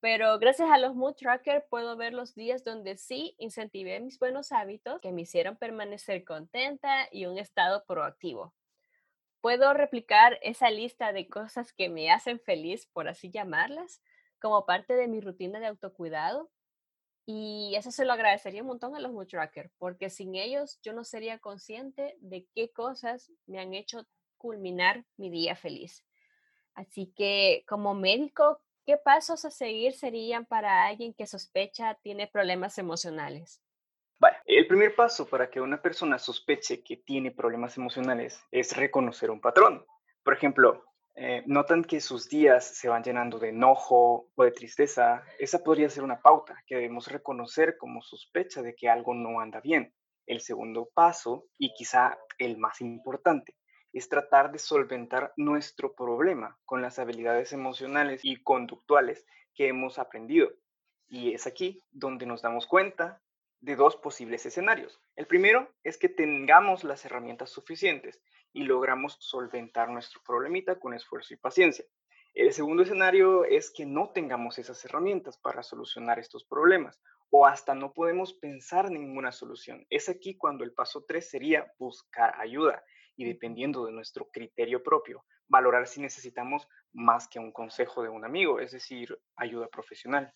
pero 0.00 0.38
gracias 0.38 0.70
a 0.70 0.78
los 0.78 0.94
Mood 0.94 1.14
Tracker 1.14 1.66
puedo 1.68 1.96
ver 1.96 2.14
los 2.14 2.34
días 2.34 2.64
donde 2.64 2.96
sí 2.96 3.34
incentivé 3.38 4.00
mis 4.00 4.18
buenos 4.18 4.52
hábitos 4.52 5.00
que 5.00 5.12
me 5.12 5.22
hicieron 5.22 5.56
permanecer 5.56 6.24
contenta 6.24 7.08
y 7.10 7.26
un 7.26 7.38
estado 7.38 7.84
proactivo. 7.86 8.54
Puedo 9.40 9.74
replicar 9.74 10.38
esa 10.42 10.70
lista 10.70 11.12
de 11.12 11.28
cosas 11.28 11.72
que 11.74 11.90
me 11.90 12.10
hacen 12.10 12.40
feliz, 12.40 12.86
por 12.86 13.08
así 13.08 13.30
llamarlas, 13.30 14.00
como 14.40 14.64
parte 14.64 14.94
de 14.94 15.06
mi 15.06 15.20
rutina 15.20 15.60
de 15.60 15.66
autocuidado. 15.66 16.50
Y 17.26 17.74
eso 17.76 17.90
se 17.90 18.04
lo 18.04 18.12
agradecería 18.14 18.62
un 18.62 18.68
montón 18.68 18.96
a 18.96 19.00
los 19.00 19.12
Mood 19.12 19.26
Tracker, 19.26 19.70
porque 19.78 20.08
sin 20.08 20.34
ellos 20.34 20.78
yo 20.82 20.94
no 20.94 21.04
sería 21.04 21.38
consciente 21.38 22.16
de 22.20 22.46
qué 22.54 22.72
cosas 22.72 23.30
me 23.46 23.58
han 23.58 23.74
hecho 23.74 24.06
culminar 24.44 25.04
mi 25.16 25.30
día 25.30 25.56
feliz. 25.56 26.04
Así 26.74 27.12
que 27.16 27.64
como 27.66 27.94
médico, 27.94 28.60
¿Qué 28.86 28.98
pasos 28.98 29.46
a 29.46 29.50
seguir 29.50 29.94
serían 29.94 30.44
para 30.44 30.84
alguien 30.84 31.14
que 31.14 31.26
sospecha 31.26 31.94
tiene 32.02 32.26
problemas 32.26 32.76
emocionales? 32.76 33.62
El 34.46 34.66
primer 34.66 34.94
paso 34.94 35.26
para 35.26 35.48
que 35.48 35.60
una 35.60 35.80
persona 35.80 36.18
sospeche 36.18 36.82
que 36.82 36.98
tiene 36.98 37.30
problemas 37.30 37.78
emocionales 37.78 38.42
es 38.50 38.76
reconocer 38.76 39.30
un 39.30 39.40
patrón. 39.40 39.86
Por 40.22 40.34
ejemplo, 40.34 40.84
eh, 41.14 41.42
notan 41.46 41.82
que 41.82 42.00
sus 42.00 42.28
días 42.28 42.76
se 42.76 42.88
van 42.88 43.02
llenando 43.02 43.38
de 43.38 43.50
enojo 43.50 44.28
o 44.34 44.44
de 44.44 44.50
tristeza. 44.50 45.24
Esa 45.38 45.64
podría 45.64 45.88
ser 45.88 46.04
una 46.04 46.20
pauta 46.20 46.62
que 46.66 46.74
debemos 46.76 47.10
reconocer 47.10 47.76
como 47.78 48.02
sospecha 48.02 48.60
de 48.60 48.74
que 48.74 48.88
algo 48.88 49.14
no 49.14 49.40
anda 49.40 49.60
bien. 49.60 49.94
El 50.26 50.40
segundo 50.40 50.90
paso, 50.92 51.46
y 51.58 51.72
quizá 51.72 52.18
el 52.38 52.58
más 52.58 52.82
importante, 52.82 53.56
es 53.94 54.08
tratar 54.08 54.50
de 54.50 54.58
solventar 54.58 55.32
nuestro 55.36 55.94
problema 55.94 56.58
con 56.64 56.82
las 56.82 56.98
habilidades 56.98 57.52
emocionales 57.52 58.20
y 58.24 58.42
conductuales 58.42 59.24
que 59.54 59.68
hemos 59.68 60.00
aprendido. 60.00 60.50
Y 61.08 61.32
es 61.32 61.46
aquí 61.46 61.82
donde 61.92 62.26
nos 62.26 62.42
damos 62.42 62.66
cuenta 62.66 63.22
de 63.60 63.76
dos 63.76 63.96
posibles 63.96 64.44
escenarios. 64.44 65.00
El 65.14 65.26
primero 65.26 65.72
es 65.84 65.96
que 65.96 66.08
tengamos 66.08 66.82
las 66.82 67.04
herramientas 67.04 67.50
suficientes 67.50 68.20
y 68.52 68.64
logramos 68.64 69.16
solventar 69.20 69.88
nuestro 69.90 70.20
problemita 70.26 70.78
con 70.80 70.92
esfuerzo 70.92 71.32
y 71.32 71.36
paciencia. 71.36 71.84
El 72.34 72.52
segundo 72.52 72.82
escenario 72.82 73.44
es 73.44 73.70
que 73.70 73.86
no 73.86 74.10
tengamos 74.10 74.58
esas 74.58 74.84
herramientas 74.84 75.38
para 75.38 75.62
solucionar 75.62 76.18
estos 76.18 76.44
problemas 76.44 77.00
o 77.30 77.46
hasta 77.46 77.76
no 77.76 77.92
podemos 77.92 78.34
pensar 78.34 78.90
ninguna 78.90 79.30
solución. 79.30 79.86
Es 79.88 80.08
aquí 80.08 80.36
cuando 80.36 80.64
el 80.64 80.72
paso 80.72 81.04
3 81.06 81.30
sería 81.30 81.72
buscar 81.78 82.34
ayuda 82.40 82.82
y 83.16 83.24
dependiendo 83.24 83.86
de 83.86 83.92
nuestro 83.92 84.28
criterio 84.30 84.82
propio, 84.82 85.24
valorar 85.48 85.86
si 85.86 86.00
necesitamos 86.00 86.66
más 86.92 87.28
que 87.28 87.38
un 87.38 87.52
consejo 87.52 88.02
de 88.02 88.08
un 88.08 88.24
amigo, 88.24 88.60
es 88.60 88.72
decir, 88.72 89.18
ayuda 89.36 89.68
profesional. 89.68 90.32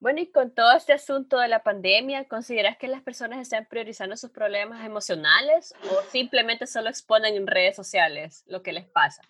Bueno, 0.00 0.20
y 0.20 0.30
con 0.30 0.54
todo 0.54 0.76
este 0.76 0.92
asunto 0.92 1.38
de 1.38 1.48
la 1.48 1.62
pandemia, 1.62 2.26
¿consideras 2.28 2.76
que 2.76 2.88
las 2.88 3.02
personas 3.02 3.40
están 3.40 3.66
priorizando 3.66 4.16
sus 4.16 4.30
problemas 4.30 4.84
emocionales 4.84 5.74
o 5.90 6.02
simplemente 6.10 6.66
solo 6.66 6.90
exponen 6.90 7.34
en 7.34 7.46
redes 7.46 7.76
sociales 7.76 8.44
lo 8.46 8.62
que 8.62 8.72
les 8.72 8.86
pasa? 8.86 9.22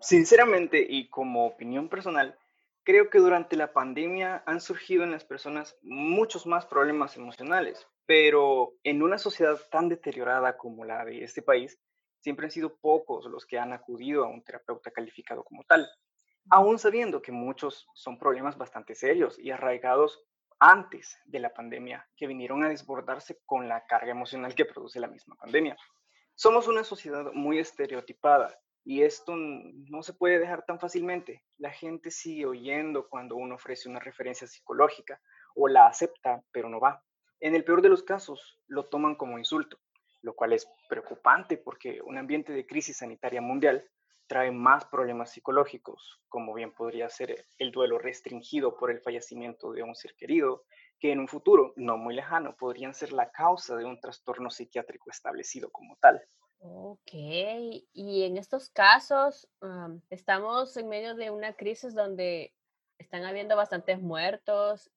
Sinceramente 0.00 0.84
y 0.88 1.08
como 1.08 1.46
opinión 1.46 1.88
personal, 1.88 2.36
creo 2.84 3.10
que 3.10 3.18
durante 3.18 3.56
la 3.56 3.72
pandemia 3.72 4.42
han 4.46 4.60
surgido 4.60 5.04
en 5.04 5.12
las 5.12 5.24
personas 5.24 5.76
muchos 5.82 6.46
más 6.46 6.66
problemas 6.66 7.16
emocionales, 7.16 7.86
pero 8.06 8.74
en 8.82 9.02
una 9.02 9.18
sociedad 9.18 9.60
tan 9.70 9.88
deteriorada 9.88 10.56
como 10.56 10.84
la 10.84 11.04
de 11.04 11.24
este 11.24 11.42
país, 11.42 11.78
siempre 12.18 12.46
han 12.46 12.50
sido 12.50 12.76
pocos 12.76 13.26
los 13.26 13.46
que 13.46 13.58
han 13.58 13.72
acudido 13.72 14.24
a 14.24 14.28
un 14.28 14.42
terapeuta 14.42 14.90
calificado 14.90 15.44
como 15.44 15.64
tal, 15.64 15.88
aún 16.50 16.78
sabiendo 16.78 17.22
que 17.22 17.32
muchos 17.32 17.86
son 17.94 18.18
problemas 18.18 18.56
bastante 18.56 18.94
serios 18.94 19.38
y 19.38 19.50
arraigados 19.50 20.24
antes 20.58 21.18
de 21.24 21.40
la 21.40 21.52
pandemia, 21.52 22.08
que 22.16 22.28
vinieron 22.28 22.62
a 22.62 22.68
desbordarse 22.68 23.40
con 23.44 23.68
la 23.68 23.84
carga 23.86 24.12
emocional 24.12 24.54
que 24.54 24.64
produce 24.64 25.00
la 25.00 25.08
misma 25.08 25.34
pandemia. 25.34 25.76
Somos 26.34 26.68
una 26.68 26.84
sociedad 26.84 27.32
muy 27.32 27.58
estereotipada 27.58 28.56
y 28.84 29.02
esto 29.02 29.34
no 29.36 30.02
se 30.02 30.12
puede 30.12 30.38
dejar 30.38 30.64
tan 30.64 30.78
fácilmente. 30.78 31.44
La 31.58 31.70
gente 31.70 32.10
sigue 32.10 32.46
oyendo 32.46 33.08
cuando 33.08 33.36
uno 33.36 33.56
ofrece 33.56 33.88
una 33.88 34.00
referencia 34.00 34.46
psicológica 34.46 35.20
o 35.54 35.68
la 35.68 35.86
acepta, 35.86 36.42
pero 36.52 36.68
no 36.68 36.80
va. 36.80 37.02
En 37.42 37.56
el 37.56 37.64
peor 37.64 37.82
de 37.82 37.88
los 37.88 38.04
casos, 38.04 38.60
lo 38.68 38.84
toman 38.84 39.16
como 39.16 39.36
insulto, 39.36 39.76
lo 40.20 40.36
cual 40.36 40.52
es 40.52 40.68
preocupante 40.88 41.56
porque 41.56 42.00
un 42.00 42.16
ambiente 42.16 42.52
de 42.52 42.64
crisis 42.64 42.98
sanitaria 42.98 43.40
mundial 43.40 43.84
trae 44.28 44.52
más 44.52 44.84
problemas 44.84 45.32
psicológicos, 45.32 46.20
como 46.28 46.54
bien 46.54 46.72
podría 46.72 47.08
ser 47.08 47.48
el 47.58 47.72
duelo 47.72 47.98
restringido 47.98 48.76
por 48.76 48.92
el 48.92 49.00
fallecimiento 49.00 49.72
de 49.72 49.82
un 49.82 49.96
ser 49.96 50.14
querido, 50.14 50.62
que 51.00 51.10
en 51.10 51.18
un 51.18 51.26
futuro 51.26 51.72
no 51.74 51.96
muy 51.96 52.14
lejano 52.14 52.54
podrían 52.56 52.94
ser 52.94 53.12
la 53.12 53.32
causa 53.32 53.74
de 53.74 53.86
un 53.86 53.98
trastorno 53.98 54.48
psiquiátrico 54.48 55.10
establecido 55.10 55.68
como 55.72 55.96
tal. 55.96 56.22
Ok, 56.60 57.10
y 57.12 58.22
en 58.22 58.36
estos 58.36 58.70
casos 58.70 59.50
estamos 60.10 60.76
en 60.76 60.88
medio 60.88 61.16
de 61.16 61.32
una 61.32 61.54
crisis 61.54 61.92
donde 61.92 62.54
están 62.98 63.24
habiendo 63.24 63.56
bastantes 63.56 64.00
muertos 64.00 64.92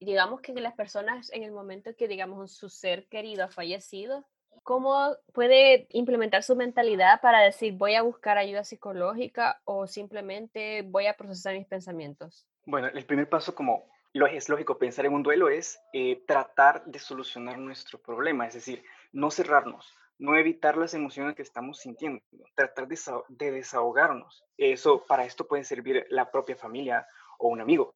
digamos 0.00 0.40
que 0.40 0.52
las 0.54 0.74
personas 0.74 1.32
en 1.32 1.42
el 1.42 1.52
momento 1.52 1.94
que, 1.96 2.08
digamos, 2.08 2.52
su 2.52 2.68
ser 2.68 3.06
querido 3.08 3.44
ha 3.44 3.48
fallecido, 3.48 4.24
¿cómo 4.62 5.16
puede 5.32 5.86
implementar 5.90 6.42
su 6.42 6.54
mentalidad 6.56 7.20
para 7.20 7.40
decir 7.40 7.74
voy 7.74 7.94
a 7.94 8.02
buscar 8.02 8.38
ayuda 8.38 8.64
psicológica 8.64 9.60
o 9.64 9.86
simplemente 9.86 10.82
voy 10.82 11.06
a 11.06 11.16
procesar 11.16 11.54
mis 11.54 11.66
pensamientos? 11.66 12.46
Bueno, 12.66 12.88
el 12.88 13.06
primer 13.06 13.28
paso, 13.28 13.54
como 13.54 13.88
lo 14.12 14.26
es 14.26 14.48
lógico 14.48 14.78
pensar 14.78 15.06
en 15.06 15.14
un 15.14 15.22
duelo, 15.22 15.48
es 15.48 15.80
eh, 15.92 16.22
tratar 16.26 16.84
de 16.84 16.98
solucionar 16.98 17.58
nuestro 17.58 18.00
problema, 18.00 18.46
es 18.46 18.54
decir, 18.54 18.84
no 19.12 19.30
cerrarnos, 19.30 19.94
no 20.18 20.36
evitar 20.36 20.76
las 20.76 20.94
emociones 20.94 21.34
que 21.34 21.42
estamos 21.42 21.78
sintiendo, 21.78 22.20
tratar 22.54 22.88
de, 22.88 22.98
de 23.28 23.50
desahogarnos. 23.52 24.44
Eso, 24.56 25.04
para 25.06 25.24
esto 25.24 25.46
puede 25.46 25.64
servir 25.64 26.06
la 26.10 26.30
propia 26.30 26.56
familia 26.56 27.06
o 27.38 27.48
un 27.48 27.60
amigo. 27.60 27.94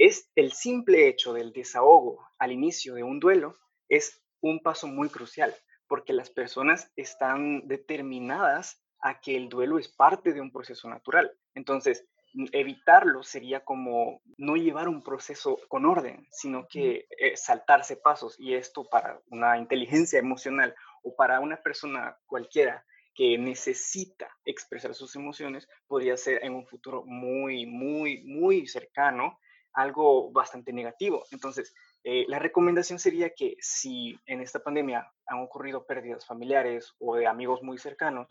Es 0.00 0.30
el 0.34 0.52
simple 0.52 1.08
hecho 1.08 1.34
del 1.34 1.52
desahogo 1.52 2.26
al 2.38 2.52
inicio 2.52 2.94
de 2.94 3.02
un 3.02 3.20
duelo 3.20 3.58
es 3.86 4.18
un 4.40 4.60
paso 4.60 4.86
muy 4.86 5.10
crucial, 5.10 5.54
porque 5.88 6.14
las 6.14 6.30
personas 6.30 6.90
están 6.96 7.68
determinadas 7.68 8.82
a 9.02 9.20
que 9.20 9.36
el 9.36 9.50
duelo 9.50 9.78
es 9.78 9.88
parte 9.88 10.32
de 10.32 10.40
un 10.40 10.52
proceso 10.52 10.88
natural. 10.88 11.30
Entonces, 11.54 12.08
evitarlo 12.52 13.22
sería 13.22 13.62
como 13.62 14.22
no 14.38 14.56
llevar 14.56 14.88
un 14.88 15.02
proceso 15.02 15.58
con 15.68 15.84
orden, 15.84 16.26
sino 16.30 16.66
que 16.66 17.06
eh, 17.18 17.36
saltarse 17.36 17.98
pasos. 17.98 18.36
Y 18.40 18.54
esto 18.54 18.88
para 18.90 19.20
una 19.26 19.58
inteligencia 19.58 20.18
emocional 20.18 20.74
o 21.02 21.14
para 21.14 21.40
una 21.40 21.58
persona 21.62 22.16
cualquiera 22.24 22.86
que 23.14 23.36
necesita 23.36 24.34
expresar 24.46 24.94
sus 24.94 25.14
emociones, 25.14 25.68
podría 25.86 26.16
ser 26.16 26.42
en 26.42 26.54
un 26.54 26.66
futuro 26.66 27.04
muy, 27.04 27.66
muy, 27.66 28.22
muy 28.24 28.66
cercano 28.66 29.38
algo 29.74 30.30
bastante 30.32 30.72
negativo. 30.72 31.24
Entonces, 31.30 31.74
eh, 32.04 32.24
la 32.28 32.38
recomendación 32.38 32.98
sería 32.98 33.30
que 33.30 33.56
si 33.60 34.18
en 34.26 34.40
esta 34.40 34.60
pandemia 34.60 35.10
han 35.26 35.40
ocurrido 35.40 35.86
pérdidas 35.86 36.26
familiares 36.26 36.94
o 36.98 37.16
de 37.16 37.26
amigos 37.26 37.62
muy 37.62 37.78
cercanos, 37.78 38.28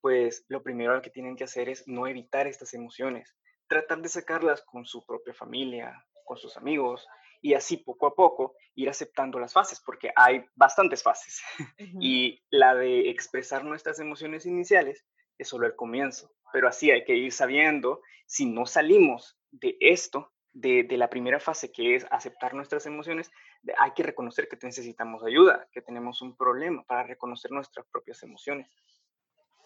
pues 0.00 0.44
lo 0.48 0.62
primero 0.62 1.00
que 1.00 1.10
tienen 1.10 1.36
que 1.36 1.44
hacer 1.44 1.68
es 1.68 1.84
no 1.86 2.06
evitar 2.06 2.46
estas 2.46 2.74
emociones, 2.74 3.34
tratar 3.68 4.02
de 4.02 4.08
sacarlas 4.08 4.62
con 4.62 4.84
su 4.84 5.04
propia 5.06 5.32
familia, 5.32 6.04
con 6.24 6.36
sus 6.36 6.56
amigos, 6.56 7.06
y 7.40 7.54
así 7.54 7.76
poco 7.76 8.06
a 8.06 8.14
poco 8.14 8.56
ir 8.74 8.88
aceptando 8.88 9.38
las 9.38 9.52
fases, 9.52 9.80
porque 9.84 10.10
hay 10.16 10.44
bastantes 10.54 11.02
fases. 11.02 11.42
Y 12.00 12.42
la 12.50 12.74
de 12.74 13.10
expresar 13.10 13.64
nuestras 13.64 14.00
emociones 14.00 14.46
iniciales 14.46 15.04
es 15.38 15.48
solo 15.48 15.66
el 15.66 15.76
comienzo, 15.76 16.32
pero 16.52 16.68
así 16.68 16.90
hay 16.90 17.04
que 17.04 17.14
ir 17.14 17.32
sabiendo 17.32 18.00
si 18.26 18.46
no 18.46 18.66
salimos 18.66 19.38
de 19.50 19.76
esto, 19.80 20.32
de, 20.54 20.86
la 20.96 21.10
primera 21.10 21.40
fase, 21.40 21.70
que 21.70 21.96
es 21.96 22.06
aceptar 22.10 22.54
nuestras 22.54 22.86
emociones, 22.86 23.30
hay 23.78 23.90
que 23.92 24.04
reconocer 24.04 24.48
que 24.48 24.56
necesitamos 24.62 25.22
ayuda, 25.24 25.68
que 25.72 25.82
tenemos 25.82 26.22
un 26.22 26.36
problema 26.36 26.84
para 26.84 27.02
reconocer 27.02 27.50
nuestras 27.50 27.86
propias 27.86 28.22
emociones. 28.22 28.68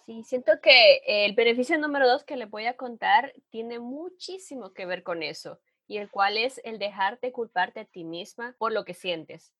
Sí, 0.07 0.23
siento 0.25 0.53
que 0.63 1.03
el 1.07 1.35
beneficio 1.35 1.79
número 1.79 2.09
dos 2.09 2.25
que 2.25 2.37
les 2.37 2.49
voy 2.49 2.65
a 2.65 2.77
contar 2.77 3.35
tiene 3.51 3.79
muchísimo 3.79 4.73
que 4.73 4.87
ver 4.87 5.03
con 5.03 5.23
eso, 5.23 5.61
y 5.87 5.99
el 5.99 6.11
cual 6.11 6.39
es 6.39 6.61
el 6.65 6.79
dejarte 6.79 7.33
culparte 7.33 7.81
a 7.81 7.85
ti 7.85 8.05
misma 8.05 8.57
por 8.59 8.73
lo 8.73 8.85
que 8.85 8.95
sientes. 8.95 9.53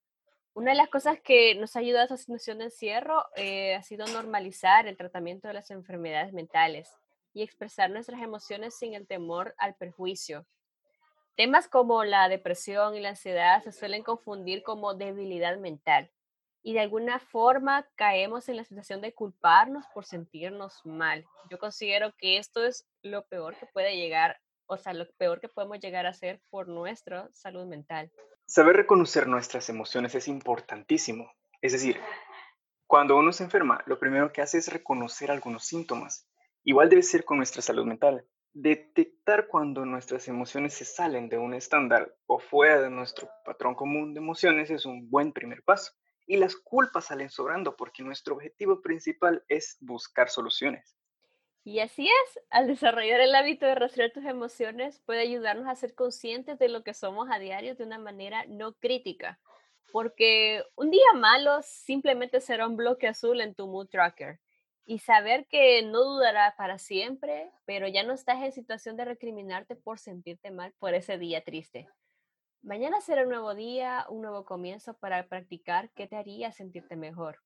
Una 0.55 0.73
de 0.73 0.79
las 0.79 0.89
cosas 0.89 1.21
que 1.21 1.55
nos 1.55 1.77
ha 1.77 1.81
ayudado 1.81 2.03
a 2.03 2.07
esa 2.07 2.17
situación 2.17 2.59
de 2.59 2.65
encierro 2.65 3.27
eh, 3.37 3.75
ha 3.75 3.83
sido 3.83 4.07
normalizar 4.07 4.89
el 4.89 4.97
tratamiento 4.97 5.47
de 5.47 5.55
las 5.55 5.71
enfermedades 5.71 6.33
mentales 6.33 6.91
y 7.35 7.43
expresar 7.43 7.91
nuestras 7.91 8.21
emociones 8.23 8.77
sin 8.77 8.95
el 8.95 9.07
temor 9.07 9.55
al 9.59 9.77
perjuicio. 9.77 10.47
Temas 11.39 11.69
como 11.69 12.03
la 12.03 12.29
depresión 12.29 12.97
y 12.97 13.01
la 13.01 13.11
ansiedad 13.11 13.63
se 13.63 13.71
suelen 13.71 14.03
confundir 14.03 14.65
como 14.65 14.95
debilidad 14.95 15.57
mental 15.57 16.11
y 16.65 16.73
de 16.73 16.81
alguna 16.81 17.21
forma 17.21 17.87
caemos 17.95 18.49
en 18.49 18.57
la 18.57 18.65
situación 18.65 19.01
de 19.01 19.15
culparnos 19.15 19.87
por 19.95 20.05
sentirnos 20.05 20.85
mal. 20.85 21.25
Yo 21.49 21.61
considero 21.61 22.13
que 22.19 22.39
esto 22.39 22.67
es 22.67 22.89
lo 23.03 23.25
peor 23.29 23.55
que 23.57 23.67
puede 23.67 23.97
llegar 23.97 24.41
o 24.67 24.79
sea, 24.79 24.93
lo 24.95 25.09
peor 25.13 25.41
que 25.41 25.49
podemos 25.49 25.79
llegar 25.79 26.07
a 26.07 26.11
hacer 26.11 26.43
por 26.51 26.67
nuestra 26.67 27.31
salud 27.33 27.67
mental. 27.67 28.11
Saber 28.45 28.75
reconocer 28.75 29.29
nuestras 29.29 29.69
emociones 29.69 30.17
es 30.17 30.27
importantísimo. 30.27 31.33
Es 31.63 31.71
decir, 31.71 32.01
cuando 32.89 33.17
uno 33.17 33.33
se 33.33 33.45
enferma, 33.45 33.81
lo 33.87 34.01
primero 34.01 34.33
que 34.33 34.43
hace 34.43 34.59
es 34.59 34.73
reconocer 34.73 35.31
algunos 35.31 35.63
síntomas. 35.63 36.29
Igual 36.65 36.89
debe 36.89 37.03
ser 37.03 37.25
con 37.25 37.37
nuestra 37.37 37.63
salud 37.63 37.87
mental. 37.87 38.27
Detectar 38.53 39.47
cuando 39.47 39.85
nuestras 39.85 40.27
emociones 40.29 40.75
se 40.75 40.85
salen 40.85 41.29
de 41.29 41.39
un 41.39 41.55
estándar 41.55 42.15
o 42.27 42.39
fuera 42.39 42.81
de 42.81 42.91
nuestro 42.91 43.29
patrón 43.45 43.75
común 43.75 44.15
de 44.15 44.21
emociones 44.21 44.71
es 44.71 44.87
un 44.87 45.11
buen 45.11 45.33
primer 45.33 45.63
paso. 45.63 45.93
Y 46.27 46.37
las 46.37 46.57
culpas 46.57 47.07
salen 47.07 47.31
sobrando 47.31 47.77
porque 47.77 48.03
nuestro 48.03 48.35
objetivo 48.35 48.83
principal 48.83 49.45
es 49.49 49.77
buscar 49.81 50.29
soluciones. 50.29 50.99
Y 51.65 51.81
así 51.81 52.07
es, 52.07 52.41
al 52.49 52.67
desarrollar 52.67 53.21
el 53.21 53.35
hábito 53.35 53.67
de 53.67 53.75
rastrear 53.75 54.11
tus 54.11 54.25
emociones 54.25 55.01
puede 55.05 55.21
ayudarnos 55.21 55.69
a 55.69 55.75
ser 55.75 55.95
conscientes 55.95 56.59
de 56.59 56.71
lo 56.71 56.83
que 56.83 56.95
somos 56.95 57.29
a 57.31 57.39
diario 57.39 57.75
de 57.75 57.85
una 57.85 57.99
manera 57.99 58.47
no 58.49 58.73
crítica. 58.73 59.39
Porque 59.93 60.65
un 60.77 60.91
día 60.91 61.13
malo 61.15 61.61
simplemente 61.63 62.41
será 62.41 62.67
un 62.67 62.77
bloque 62.77 63.07
azul 63.07 63.43
en 63.43 63.55
tu 63.55 63.67
mood 63.67 63.89
tracker. 63.89 64.41
Y 64.91 65.01
saber 65.01 65.47
que 65.49 65.83
no 65.83 66.03
dudará 66.03 66.55
para 66.57 66.79
siempre, 66.79 67.53
pero 67.67 67.87
ya 67.89 68.05
no 68.05 68.15
estás 68.15 68.43
en 68.43 68.53
situación 68.53 68.97
de 68.97 69.05
recriminarte 69.05 69.77
por 69.77 69.99
sentirte 69.99 70.51
mal 70.51 70.73
por 70.79 70.95
ese 70.95 71.19
día 71.19 71.45
triste. 71.45 71.87
Mañana 72.63 73.03
será 73.03 73.25
un 73.25 73.29
nuevo 73.29 73.55
día, 73.55 74.07
un 74.09 74.23
nuevo 74.23 74.47
comienzo 74.47 74.95
para 74.95 75.29
practicar 75.29 75.91
qué 75.91 76.07
te 76.07 76.17
haría 76.17 76.53
sentirte 76.53 76.97
mejor. 76.97 77.37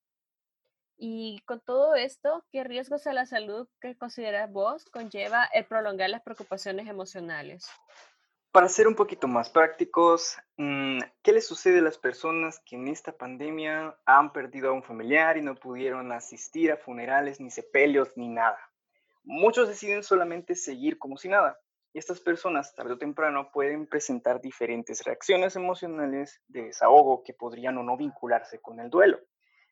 Y 0.96 1.40
con 1.44 1.61
todo 1.61 1.96
esto, 1.96 2.44
¿qué 2.52 2.62
riesgos 2.62 3.08
a 3.08 3.12
la 3.12 3.26
salud 3.26 3.66
que 3.80 3.96
consideras 3.96 4.49
vos 4.49 4.84
conlleva 4.84 5.44
el 5.46 5.66
prolongar 5.66 6.11
las 6.11 6.22
preocupaciones 6.22 6.87
emocionales? 6.87 7.68
Para 8.52 8.68
ser 8.68 8.87
un 8.87 8.94
poquito 8.94 9.28
más 9.28 9.49
prácticos, 9.49 10.37
mm, 10.59 10.99
¿qué 11.23 11.32
les 11.32 11.47
sucede 11.47 11.78
a 11.78 11.82
las 11.82 11.97
personas 11.97 12.61
que 12.66 12.76
en 12.76 12.87
esta 12.88 13.16
pandemia 13.16 13.97
han 14.04 14.30
perdido 14.35 14.68
a 14.68 14.73
un 14.73 14.82
familiar 14.82 15.38
y 15.38 15.42
no 15.42 15.54
pudieron 15.54 16.12
asistir 16.12 16.71
a 16.71 16.76
funerales, 16.76 17.40
ni 17.40 17.50
sepelios, 17.50 18.14
ni 18.14 18.28
nada? 18.28 18.59
Muchos 19.25 19.68
deciden 19.68 20.02
solamente 20.02 20.54
seguir 20.54 20.99
como 20.99 21.16
si 21.16 21.30
nada. 21.30 21.59
Y 21.94 21.99
estas 21.99 22.21
personas, 22.21 22.75
tarde 22.75 22.92
o 22.92 22.99
temprano, 22.99 23.50
pueden 23.50 23.87
presentar 23.87 24.42
diferentes 24.42 25.02
reacciones 25.02 25.56
emocionales 25.56 26.42
de 26.47 26.64
desahogo 26.64 27.23
que 27.25 27.32
podrían 27.32 27.78
o 27.78 27.82
no 27.82 27.97
vincularse 27.97 28.61
con 28.61 28.80
el 28.80 28.90
duelo. 28.90 29.18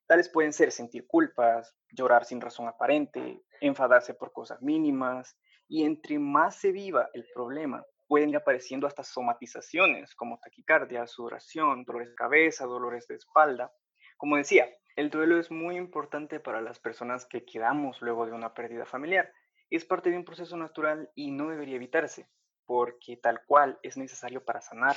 Tales 0.06 0.30
pueden 0.30 0.54
ser 0.54 0.72
sentir 0.72 1.06
culpas, 1.06 1.76
llorar 1.90 2.24
sin 2.24 2.40
razón 2.40 2.66
aparente, 2.66 3.42
enfadarse 3.60 4.14
por 4.14 4.32
cosas 4.32 4.62
mínimas, 4.62 5.36
y 5.68 5.84
entre 5.84 6.18
más 6.18 6.56
se 6.56 6.72
viva 6.72 7.10
el 7.12 7.26
problema, 7.34 7.84
pueden 8.10 8.30
ir 8.30 8.36
apareciendo 8.38 8.88
hasta 8.88 9.04
somatizaciones 9.04 10.16
como 10.16 10.40
taquicardia, 10.40 11.06
sudoración, 11.06 11.84
dolores 11.84 12.08
de 12.08 12.16
cabeza, 12.16 12.66
dolores 12.66 13.06
de 13.06 13.14
espalda. 13.14 13.72
Como 14.16 14.36
decía, 14.36 14.68
el 14.96 15.10
duelo 15.10 15.38
es 15.38 15.52
muy 15.52 15.76
importante 15.76 16.40
para 16.40 16.60
las 16.60 16.80
personas 16.80 17.24
que 17.24 17.44
quedamos 17.44 18.02
luego 18.02 18.26
de 18.26 18.32
una 18.32 18.52
pérdida 18.52 18.84
familiar. 18.84 19.32
Es 19.70 19.84
parte 19.84 20.10
de 20.10 20.16
un 20.16 20.24
proceso 20.24 20.56
natural 20.56 21.08
y 21.14 21.30
no 21.30 21.50
debería 21.50 21.76
evitarse, 21.76 22.28
porque 22.66 23.16
tal 23.16 23.44
cual 23.46 23.78
es 23.84 23.96
necesario 23.96 24.44
para 24.44 24.60
sanar. 24.60 24.96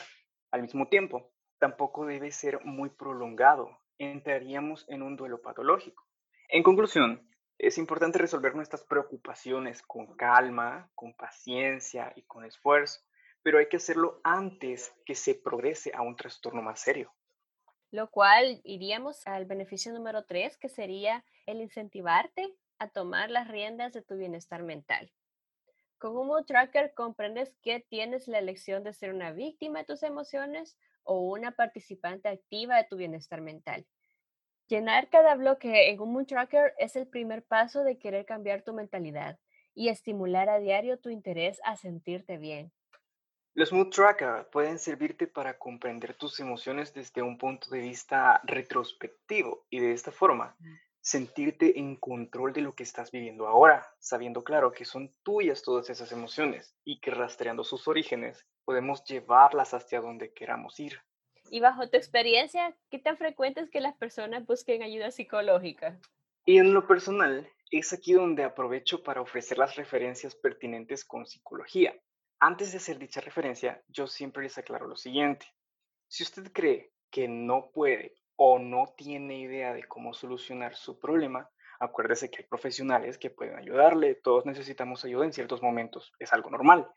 Al 0.50 0.64
mismo 0.64 0.88
tiempo, 0.88 1.32
tampoco 1.60 2.08
debe 2.08 2.32
ser 2.32 2.66
muy 2.66 2.90
prolongado, 2.90 3.78
entraríamos 4.00 4.90
en 4.90 5.04
un 5.04 5.18
duelo 5.18 5.40
patológico. 5.40 6.04
En 6.50 6.64
conclusión, 6.64 7.30
es 7.68 7.78
importante 7.78 8.20
resolver 8.20 8.56
nuestras 8.56 8.84
preocupaciones 8.84 9.82
con 9.82 10.18
calma, 10.18 10.90
con 10.96 11.14
paciencia 11.14 12.12
y 12.16 12.24
con 12.24 12.44
esfuerzo, 12.44 13.02
pero 13.42 13.58
hay 13.58 13.70
que 13.70 13.78
hacerlo 13.78 14.20
antes 14.24 14.94
que 15.06 15.16
se 15.16 15.36
progrese 15.36 15.92
a 15.96 16.02
un 16.02 16.18
trastorno 16.18 16.62
más 16.62 16.82
serio. 16.82 17.14
Lo 17.90 18.10
cual 18.10 18.60
iríamos 18.66 19.26
al 19.28 19.46
beneficio 19.46 19.94
número 19.94 20.26
tres, 20.26 20.58
que 20.58 20.68
sería 20.68 21.24
el 21.46 21.62
incentivarte 21.62 22.54
a 22.80 22.90
tomar 22.90 23.30
las 23.30 23.48
riendas 23.48 23.94
de 23.94 24.02
tu 24.02 24.18
bienestar 24.18 24.64
mental. 24.64 25.12
Con 26.00 26.18
un 26.18 26.28
mood 26.28 26.44
tracker 26.46 26.94
comprendes 26.94 27.56
que 27.62 27.80
tienes 27.80 28.28
la 28.28 28.40
elección 28.40 28.84
de 28.84 28.94
ser 28.94 29.14
una 29.14 29.32
víctima 29.32 29.80
de 29.80 29.86
tus 29.86 30.04
emociones 30.04 30.78
o 31.04 31.20
una 31.20 31.52
participante 31.52 32.28
activa 32.28 32.76
de 32.76 32.88
tu 32.90 32.98
bienestar 32.98 33.40
mental. 33.40 33.86
Llenar 34.74 35.08
cada 35.12 35.36
bloque 35.36 35.92
en 35.92 36.02
un 36.02 36.14
Mood 36.14 36.26
Tracker 36.26 36.74
es 36.80 36.96
el 36.96 37.06
primer 37.06 37.44
paso 37.44 37.84
de 37.84 38.00
querer 38.00 38.26
cambiar 38.26 38.64
tu 38.64 38.74
mentalidad 38.74 39.38
y 39.76 39.90
estimular 39.90 40.50
a 40.50 40.58
diario 40.58 40.98
tu 40.98 41.10
interés 41.10 41.62
a 41.64 41.76
sentirte 41.76 42.40
bien. 42.40 42.72
Los 43.54 43.72
Mood 43.72 43.92
Tracker 43.92 44.50
pueden 44.52 44.80
servirte 44.80 45.28
para 45.28 45.60
comprender 45.60 46.16
tus 46.16 46.40
emociones 46.40 46.92
desde 46.92 47.22
un 47.22 47.38
punto 47.38 47.70
de 47.70 47.82
vista 47.82 48.42
retrospectivo 48.46 49.68
y 49.70 49.80
de 49.80 49.92
esta 49.92 50.12
forma 50.12 50.58
sentirte 51.02 51.78
en 51.78 51.96
control 51.96 52.52
de 52.52 52.62
lo 52.62 52.74
que 52.74 52.82
estás 52.82 53.12
viviendo 53.12 53.48
ahora, 53.48 53.86
sabiendo 54.00 54.44
claro 54.44 54.72
que 54.72 54.86
son 54.86 55.14
tuyas 55.22 55.62
todas 55.62 55.92
esas 55.92 56.12
emociones 56.12 56.76
y 56.84 57.00
que 57.00 57.12
rastreando 57.12 57.64
sus 57.64 57.88
orígenes 57.88 58.44
podemos 58.66 59.04
llevarlas 59.04 59.76
hacia 59.76 60.02
donde 60.02 60.34
queramos 60.34 60.80
ir. 60.80 61.00
Y 61.54 61.60
bajo 61.60 61.88
tu 61.88 61.98
experiencia, 61.98 62.76
¿qué 62.90 62.98
tan 62.98 63.16
frecuente 63.16 63.62
es 63.62 63.70
que 63.70 63.80
las 63.80 63.96
personas 63.96 64.44
busquen 64.44 64.82
ayuda 64.82 65.12
psicológica? 65.12 66.00
Y 66.46 66.58
en 66.58 66.74
lo 66.74 66.88
personal, 66.88 67.48
es 67.70 67.94
aquí 67.94 68.14
donde 68.14 68.44
aprovecho 68.44 69.04
para 69.04 69.22
ofrecer 69.22 69.60
las 69.60 69.76
referencias 69.76 70.34
pertinentes 70.34 71.06
con 71.06 71.28
psicología. 71.28 71.94
Antes 72.40 72.72
de 72.72 72.80
hacer 72.80 72.98
dicha 72.98 73.22
referencia, 73.22 73.84
yo 73.88 74.08
siempre 74.08 74.42
les 74.42 74.58
aclaro 74.58 74.88
lo 74.88 74.96
siguiente. 74.96 75.46
Si 76.08 76.24
usted 76.24 76.52
cree 76.52 76.92
que 77.12 77.28
no 77.28 77.70
puede 77.72 78.16
o 78.36 78.58
no 78.58 78.92
tiene 78.98 79.38
idea 79.38 79.76
de 79.76 79.84
cómo 79.84 80.16
solucionar 80.16 80.74
su 80.74 80.98
problema, 80.98 81.52
acuérdese 81.80 82.32
que 82.32 82.38
hay 82.40 82.48
profesionales 82.48 83.20
que 83.20 83.30
pueden 83.30 83.60
ayudarle. 83.60 84.16
Todos 84.16 84.48
necesitamos 84.48 85.06
ayuda 85.06 85.26
en 85.26 85.34
ciertos 85.34 85.62
momentos. 85.62 86.14
Es 86.18 86.34
algo 86.34 86.50
normal. 86.50 86.90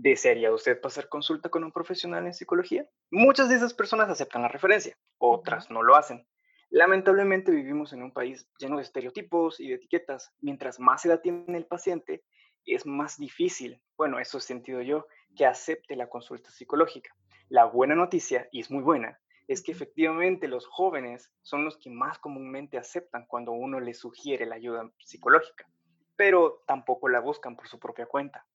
¿Desearía 0.00 0.52
usted 0.52 0.80
pasar 0.80 1.08
consulta 1.08 1.48
con 1.48 1.64
un 1.64 1.72
profesional 1.72 2.24
en 2.24 2.32
psicología? 2.32 2.88
Muchas 3.10 3.48
de 3.48 3.56
esas 3.56 3.74
personas 3.74 4.08
aceptan 4.08 4.42
la 4.42 4.48
referencia, 4.48 4.96
otras 5.18 5.72
no 5.72 5.82
lo 5.82 5.96
hacen. 5.96 6.24
Lamentablemente 6.70 7.50
vivimos 7.50 7.92
en 7.92 8.04
un 8.04 8.12
país 8.12 8.48
lleno 8.60 8.76
de 8.76 8.84
estereotipos 8.84 9.58
y 9.58 9.66
de 9.66 9.74
etiquetas. 9.74 10.32
Mientras 10.40 10.78
más 10.78 11.04
edad 11.04 11.20
tiene 11.20 11.58
el 11.58 11.66
paciente, 11.66 12.22
es 12.64 12.86
más 12.86 13.18
difícil, 13.18 13.82
bueno, 13.96 14.20
eso 14.20 14.38
he 14.38 14.40
sentido 14.40 14.82
yo, 14.82 15.08
que 15.36 15.46
acepte 15.46 15.96
la 15.96 16.08
consulta 16.08 16.48
psicológica. 16.52 17.12
La 17.48 17.64
buena 17.64 17.96
noticia, 17.96 18.48
y 18.52 18.60
es 18.60 18.70
muy 18.70 18.84
buena, 18.84 19.18
es 19.48 19.64
que 19.64 19.72
efectivamente 19.72 20.46
los 20.46 20.64
jóvenes 20.68 21.32
son 21.42 21.64
los 21.64 21.76
que 21.76 21.90
más 21.90 22.20
comúnmente 22.20 22.78
aceptan 22.78 23.26
cuando 23.26 23.50
uno 23.50 23.80
les 23.80 23.98
sugiere 23.98 24.46
la 24.46 24.54
ayuda 24.54 24.88
psicológica, 25.00 25.66
pero 26.14 26.62
tampoco 26.68 27.08
la 27.08 27.18
buscan 27.18 27.56
por 27.56 27.66
su 27.66 27.80
propia 27.80 28.06
cuenta. 28.06 28.46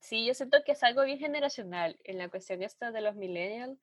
Sí, 0.00 0.26
yo 0.26 0.34
siento 0.34 0.58
que 0.64 0.72
es 0.72 0.82
algo 0.82 1.02
bien 1.04 1.18
generacional 1.18 1.98
en 2.04 2.18
la 2.18 2.28
cuestión 2.28 2.62
esta 2.62 2.92
de 2.92 3.00
los 3.00 3.16
millennials. 3.16 3.78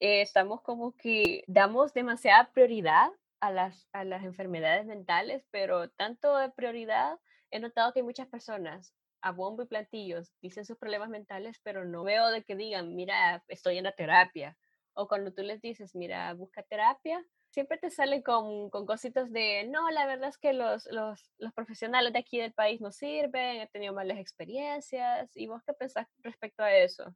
Eh, 0.00 0.22
estamos 0.22 0.62
como 0.62 0.96
que 0.96 1.44
damos 1.46 1.94
demasiada 1.94 2.50
prioridad 2.52 3.10
a 3.40 3.52
las, 3.52 3.88
a 3.92 4.04
las 4.04 4.24
enfermedades 4.24 4.86
mentales, 4.86 5.44
pero 5.50 5.90
tanto 5.90 6.36
de 6.36 6.50
prioridad, 6.50 7.18
he 7.50 7.60
notado 7.60 7.92
que 7.92 8.02
muchas 8.02 8.28
personas 8.28 8.94
a 9.22 9.32
bombo 9.32 9.62
y 9.62 9.66
plantillos 9.66 10.32
dicen 10.40 10.64
sus 10.64 10.78
problemas 10.78 11.10
mentales, 11.10 11.60
pero 11.62 11.84
no 11.84 12.02
veo 12.04 12.28
de 12.30 12.42
que 12.42 12.56
digan, 12.56 12.94
mira, 12.96 13.44
estoy 13.48 13.78
en 13.78 13.84
la 13.84 13.92
terapia 13.92 14.56
o 14.94 15.08
cuando 15.08 15.32
tú 15.32 15.42
les 15.42 15.60
dices, 15.60 15.94
mira, 15.94 16.32
busca 16.34 16.62
terapia, 16.62 17.24
siempre 17.50 17.78
te 17.78 17.90
salen 17.90 18.22
con, 18.22 18.70
con 18.70 18.86
cositas 18.86 19.30
de, 19.32 19.66
no, 19.68 19.90
la 19.90 20.06
verdad 20.06 20.28
es 20.28 20.38
que 20.38 20.52
los, 20.52 20.86
los, 20.90 21.32
los, 21.38 21.52
profesionales 21.52 22.12
de 22.12 22.20
aquí 22.20 22.38
del 22.38 22.52
país 22.52 22.80
no 22.80 22.92
sirven, 22.92 23.60
he 23.60 23.66
tenido 23.68 23.92
malas 23.92 24.18
experiencias. 24.18 25.30
¿Y 25.34 25.46
vos 25.46 25.62
qué 25.66 25.72
pensás 25.72 26.06
respecto 26.22 26.62
a 26.62 26.72
eso? 26.72 27.14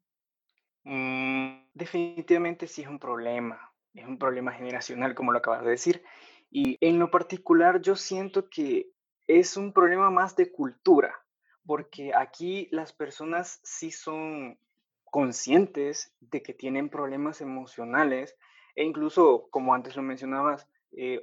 Mm, 0.85 1.67
definitivamente 1.73 2.67
sí 2.67 2.83
es 2.83 2.89
un 2.89 2.99
problema, 2.99 3.73
es 3.95 4.07
un 4.07 4.19
problema 4.19 4.53
generacional, 4.53 5.15
como 5.15 5.33
lo 5.33 5.39
acabas 5.39 5.65
de 5.65 5.71
decir. 5.71 6.05
Y 6.51 6.77
en 6.81 6.99
lo 6.99 7.11
particular 7.11 7.81
yo 7.81 7.97
siento 7.97 8.49
que 8.49 8.91
es 9.27 9.57
un 9.57 9.73
problema 9.73 10.11
más 10.11 10.37
de 10.37 10.53
cultura, 10.53 11.15
porque 11.65 12.13
aquí 12.15 12.69
las 12.71 12.93
personas 12.93 13.61
sí 13.63 13.91
son 13.91 14.59
conscientes 15.05 16.13
de 16.21 16.43
que 16.43 16.53
tienen 16.53 16.91
problemas 16.91 17.41
emocionales 17.41 18.37
e 18.75 18.85
incluso, 18.85 19.49
como 19.51 19.75
antes 19.75 19.97
lo 19.97 20.03
mencionabas, 20.03 20.69
eh, 20.93 21.21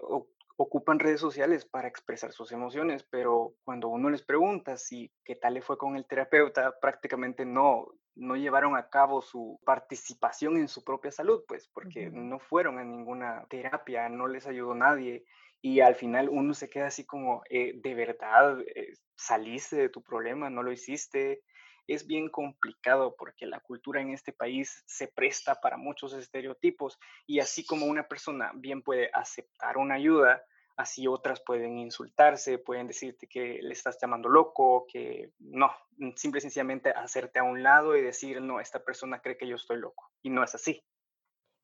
ocupan 0.57 0.99
redes 0.99 1.19
sociales 1.19 1.65
para 1.65 1.87
expresar 1.87 2.31
sus 2.31 2.51
emociones, 2.51 3.03
pero 3.09 3.55
cuando 3.63 3.87
uno 3.87 4.09
les 4.09 4.21
pregunta 4.21 4.77
si 4.77 5.11
qué 5.25 5.35
tal 5.35 5.55
le 5.55 5.61
fue 5.61 5.77
con 5.77 5.95
el 5.95 6.05
terapeuta, 6.05 6.73
prácticamente 6.79 7.45
no, 7.45 7.87
no 8.15 8.35
llevaron 8.35 8.75
a 8.75 8.89
cabo 8.89 9.21
su 9.21 9.59
participación 9.65 10.57
en 10.57 10.67
su 10.67 10.83
propia 10.83 11.11
salud, 11.11 11.43
pues 11.47 11.67
porque 11.73 12.09
no 12.11 12.39
fueron 12.39 12.77
a 12.77 12.83
ninguna 12.83 13.45
terapia, 13.49 14.07
no 14.09 14.27
les 14.27 14.45
ayudó 14.45 14.75
nadie 14.75 15.25
y 15.61 15.79
al 15.81 15.95
final 15.95 16.27
uno 16.29 16.53
se 16.53 16.69
queda 16.69 16.87
así 16.87 17.05
como, 17.05 17.43
eh, 17.49 17.73
¿de 17.75 17.93
verdad 17.93 18.59
eh, 18.75 18.93
saliste 19.15 19.75
de 19.75 19.89
tu 19.89 20.01
problema? 20.01 20.49
¿No 20.49 20.63
lo 20.63 20.71
hiciste? 20.71 21.43
Es 21.93 22.07
bien 22.07 22.29
complicado 22.29 23.15
porque 23.17 23.45
la 23.45 23.59
cultura 23.59 24.01
en 24.01 24.11
este 24.11 24.31
país 24.31 24.83
se 24.85 25.07
presta 25.07 25.55
para 25.55 25.77
muchos 25.77 26.13
estereotipos 26.13 26.97
y 27.27 27.39
así 27.39 27.65
como 27.65 27.85
una 27.85 28.07
persona 28.07 28.51
bien 28.55 28.81
puede 28.81 29.09
aceptar 29.13 29.77
una 29.77 29.95
ayuda, 29.95 30.43
así 30.77 31.07
otras 31.07 31.41
pueden 31.41 31.77
insultarse, 31.77 32.57
pueden 32.57 32.87
decirte 32.87 33.27
que 33.27 33.59
le 33.61 33.73
estás 33.73 33.97
llamando 34.01 34.29
loco, 34.29 34.85
que 34.87 35.31
no, 35.39 35.71
simple 36.15 36.39
y 36.39 36.41
sencillamente 36.41 36.91
hacerte 36.91 37.39
a 37.39 37.43
un 37.43 37.61
lado 37.61 37.95
y 37.97 38.01
decir, 38.01 38.41
no, 38.41 38.59
esta 38.59 38.83
persona 38.83 39.21
cree 39.21 39.37
que 39.37 39.47
yo 39.47 39.55
estoy 39.55 39.77
loco 39.77 40.11
y 40.21 40.29
no 40.29 40.43
es 40.43 40.55
así. 40.55 40.83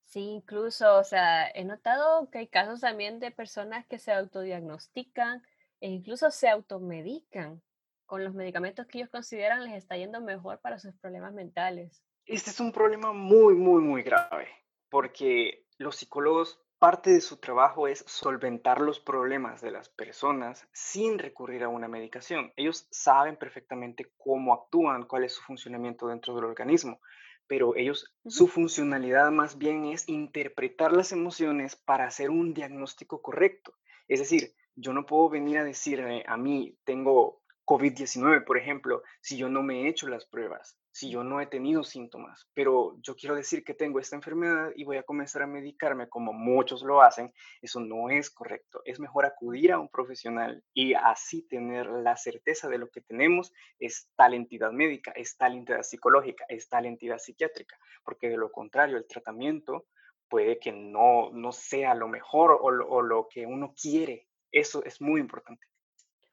Sí, 0.04 0.22
incluso, 0.22 0.98
o 0.98 1.04
sea, 1.04 1.50
he 1.50 1.66
notado 1.66 2.30
que 2.30 2.40
hay 2.40 2.48
casos 2.48 2.82
también 2.82 3.20
de 3.20 3.32
personas 3.32 3.86
que 3.88 4.00
se 4.00 4.14
autodiagnostican 4.14 5.44
e 5.82 5.90
incluso 5.90 6.32
se 6.32 6.50
automedican 6.50 7.62
con 8.08 8.24
los 8.24 8.34
medicamentos 8.34 8.88
que 8.88 8.98
ellos 8.98 9.10
consideran 9.12 9.64
les 9.64 9.76
está 9.76 9.96
yendo 9.98 10.22
mejor 10.22 10.60
para 10.60 10.80
sus 10.80 10.96
problemas 10.96 11.34
mentales. 11.34 12.02
Este 12.26 12.50
es 12.50 12.60
un 12.60 12.72
problema 12.72 13.14
muy, 13.14 13.54
muy, 13.54 13.82
muy 13.82 14.02
grave, 14.02 14.48
porque 14.90 15.66
los 15.78 15.98
psicólogos, 15.98 16.60
parte 16.80 17.12
de 17.12 17.22
su 17.22 17.38
trabajo 17.38 17.88
es 17.88 18.04
solventar 18.08 18.82
los 18.82 19.00
problemas 19.00 19.62
de 19.62 19.72
las 19.72 19.90
personas 19.90 20.68
sin 20.74 21.20
recurrir 21.20 21.64
a 21.64 21.70
una 21.70 21.88
medicación. 21.88 22.54
Ellos 22.56 22.88
saben 22.92 23.36
perfectamente 23.36 24.12
cómo 24.18 24.54
actúan, 24.54 25.06
cuál 25.06 25.24
es 25.24 25.34
su 25.34 25.42
funcionamiento 25.42 26.08
dentro 26.08 26.36
del 26.36 26.46
organismo, 26.46 27.00
pero 27.48 27.76
ellos, 27.76 28.14
su 28.26 28.48
funcionalidad 28.48 29.32
más 29.32 29.58
bien 29.58 29.86
es 29.86 30.08
interpretar 30.08 30.94
las 30.94 31.12
emociones 31.12 31.76
para 31.76 32.06
hacer 32.06 32.30
un 32.30 32.54
diagnóstico 32.54 33.22
correcto. 33.22 33.74
Es 34.08 34.20
decir, 34.20 34.54
yo 34.76 34.94
no 34.94 35.06
puedo 35.06 35.30
venir 35.30 35.58
a 35.58 35.64
decirme 35.64 36.24
a 36.28 36.38
mí, 36.38 36.78
tengo 36.84 37.42
COVID-19, 37.68 38.46
por 38.46 38.58
ejemplo, 38.58 39.04
si 39.20 39.36
yo 39.36 39.50
no 39.50 39.62
me 39.62 39.82
he 39.82 39.90
hecho 39.90 40.08
las 40.08 40.26
pruebas, 40.26 40.80
si 40.90 41.12
yo 41.12 41.26
no 41.26 41.42
he 41.42 41.48
tenido 41.48 41.84
síntomas, 41.84 42.48
pero 42.54 42.98
yo 43.02 43.14
quiero 43.14 43.36
decir 43.36 43.66
que 43.66 43.74
tengo 43.74 44.00
esta 44.00 44.16
enfermedad 44.16 44.72
y 44.74 44.86
voy 44.86 44.96
a 44.96 45.04
comenzar 45.04 45.42
a 45.42 45.48
medicarme 45.48 46.08
como 46.08 46.32
muchos 46.32 46.82
lo 46.82 47.02
hacen, 47.02 47.34
eso 47.62 47.82
no 47.82 48.10
es 48.10 48.30
correcto. 48.32 48.82
Es 48.86 49.02
mejor 49.02 49.26
acudir 49.26 49.74
a 49.74 49.80
un 49.80 49.90
profesional 49.90 50.64
y 50.74 50.94
así 50.94 51.46
tener 51.46 51.88
la 51.88 52.16
certeza 52.16 52.70
de 52.70 52.78
lo 52.78 52.88
que 52.90 53.02
tenemos 53.02 53.52
es 53.80 54.10
tal 54.16 54.34
entidad 54.34 54.72
médica, 54.72 55.12
es 55.12 55.36
tal 55.36 55.54
entidad 55.54 55.84
psicológica, 55.84 56.46
es 56.48 56.70
tal 56.70 56.86
entidad 56.86 57.18
psiquiátrica, 57.18 57.78
porque 58.06 58.30
de 58.30 58.38
lo 58.38 58.50
contrario 58.50 58.96
el 58.96 59.08
tratamiento 59.08 59.88
puede 60.30 60.58
que 60.58 60.72
no, 60.72 61.32
no 61.34 61.52
sea 61.52 61.96
lo 61.96 62.08
mejor 62.08 62.52
o 62.52 62.64
o 62.64 63.02
lo 63.02 63.28
que 63.30 63.46
uno 63.46 63.74
quiere. 63.76 64.30
Eso 64.54 64.86
es 64.86 65.02
muy 65.02 65.20
importante. 65.20 65.68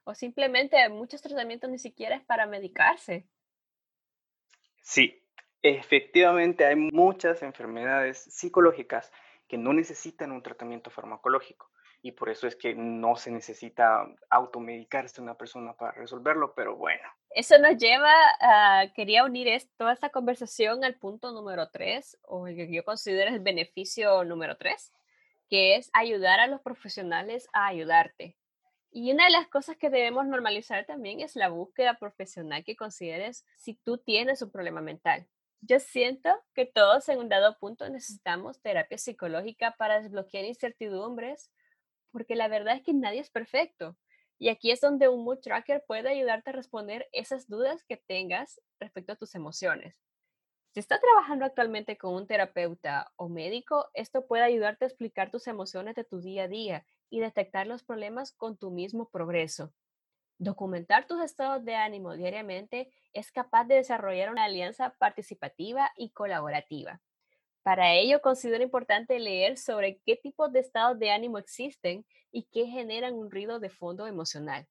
O 0.04 0.14
simplemente 0.14 0.88
muchos 0.88 1.22
tratamientos 1.22 1.70
ni 1.70 1.78
siquiera 1.78 2.16
es 2.16 2.24
para 2.24 2.46
medicarse. 2.46 3.26
Sí, 4.82 5.22
efectivamente 5.62 6.66
hay 6.66 6.76
muchas 6.76 7.42
enfermedades 7.42 8.18
psicológicas 8.18 9.10
que 9.48 9.56
no 9.56 9.72
necesitan 9.72 10.32
un 10.32 10.42
tratamiento 10.42 10.90
farmacológico 10.90 11.70
y 12.04 12.12
por 12.12 12.28
eso 12.28 12.46
es 12.46 12.54
que 12.54 12.74
no 12.74 13.16
se 13.16 13.30
necesita 13.30 14.06
automedicarse 14.28 15.22
una 15.22 15.38
persona 15.38 15.72
para 15.72 15.92
resolverlo, 15.92 16.54
pero 16.54 16.76
bueno. 16.76 17.02
Eso 17.30 17.56
nos 17.58 17.78
lleva 17.78 18.12
a, 18.40 18.92
quería 18.94 19.24
unir 19.24 19.48
toda 19.78 19.94
esta 19.94 20.10
conversación 20.10 20.84
al 20.84 20.96
punto 20.96 21.32
número 21.32 21.70
tres, 21.70 22.18
o 22.20 22.46
el 22.46 22.56
que 22.56 22.70
yo 22.70 22.84
considero 22.84 23.30
el 23.30 23.40
beneficio 23.40 24.22
número 24.24 24.58
tres, 24.58 24.92
que 25.48 25.76
es 25.76 25.88
ayudar 25.94 26.40
a 26.40 26.46
los 26.46 26.60
profesionales 26.60 27.48
a 27.54 27.68
ayudarte. 27.68 28.36
Y 28.96 29.10
una 29.10 29.24
de 29.24 29.32
las 29.32 29.48
cosas 29.48 29.76
que 29.76 29.90
debemos 29.90 30.24
normalizar 30.24 30.86
también 30.86 31.18
es 31.18 31.34
la 31.34 31.48
búsqueda 31.48 31.98
profesional 31.98 32.62
que 32.62 32.76
consideres 32.76 33.44
si 33.56 33.74
tú 33.74 33.98
tienes 33.98 34.40
un 34.40 34.52
problema 34.52 34.80
mental. 34.80 35.26
Yo 35.62 35.80
siento 35.80 36.30
que 36.54 36.64
todos 36.64 37.08
en 37.08 37.18
un 37.18 37.28
dado 37.28 37.58
punto 37.58 37.88
necesitamos 37.88 38.62
terapia 38.62 38.96
psicológica 38.96 39.74
para 39.76 40.00
desbloquear 40.00 40.44
incertidumbres, 40.44 41.50
porque 42.12 42.36
la 42.36 42.46
verdad 42.46 42.76
es 42.76 42.82
que 42.82 42.94
nadie 42.94 43.18
es 43.18 43.30
perfecto. 43.30 43.96
Y 44.38 44.48
aquí 44.48 44.70
es 44.70 44.80
donde 44.80 45.08
un 45.08 45.24
mood 45.24 45.40
tracker 45.40 45.82
puede 45.88 46.10
ayudarte 46.10 46.50
a 46.50 46.52
responder 46.52 47.08
esas 47.10 47.48
dudas 47.48 47.82
que 47.82 47.96
tengas 47.96 48.60
respecto 48.78 49.14
a 49.14 49.16
tus 49.16 49.34
emociones. 49.34 49.96
Si 50.74 50.80
estás 50.80 51.00
trabajando 51.00 51.44
actualmente 51.44 51.96
con 51.96 52.14
un 52.14 52.26
terapeuta 52.26 53.12
o 53.14 53.28
médico, 53.28 53.90
esto 53.94 54.26
puede 54.26 54.42
ayudarte 54.42 54.84
a 54.84 54.88
explicar 54.88 55.30
tus 55.30 55.46
emociones 55.46 55.94
de 55.94 56.02
tu 56.02 56.20
día 56.20 56.42
a 56.42 56.48
día 56.48 56.84
y 57.08 57.20
detectar 57.20 57.68
los 57.68 57.84
problemas 57.84 58.32
con 58.32 58.56
tu 58.56 58.72
mismo 58.72 59.08
progreso. 59.08 59.72
Documentar 60.38 61.06
tus 61.06 61.22
estados 61.22 61.64
de 61.64 61.76
ánimo 61.76 62.16
diariamente 62.16 62.92
es 63.12 63.30
capaz 63.30 63.66
de 63.66 63.76
desarrollar 63.76 64.32
una 64.32 64.46
alianza 64.46 64.96
participativa 64.98 65.92
y 65.96 66.10
colaborativa. 66.10 67.00
Para 67.62 67.94
ello, 67.94 68.20
considero 68.20 68.64
importante 68.64 69.20
leer 69.20 69.58
sobre 69.58 70.00
qué 70.04 70.16
tipos 70.16 70.50
de 70.52 70.58
estados 70.58 70.98
de 70.98 71.12
ánimo 71.12 71.38
existen 71.38 72.04
y 72.32 72.48
qué 72.50 72.66
generan 72.66 73.14
un 73.14 73.30
ruido 73.30 73.60
de 73.60 73.70
fondo 73.70 74.08
emocional. 74.08 74.66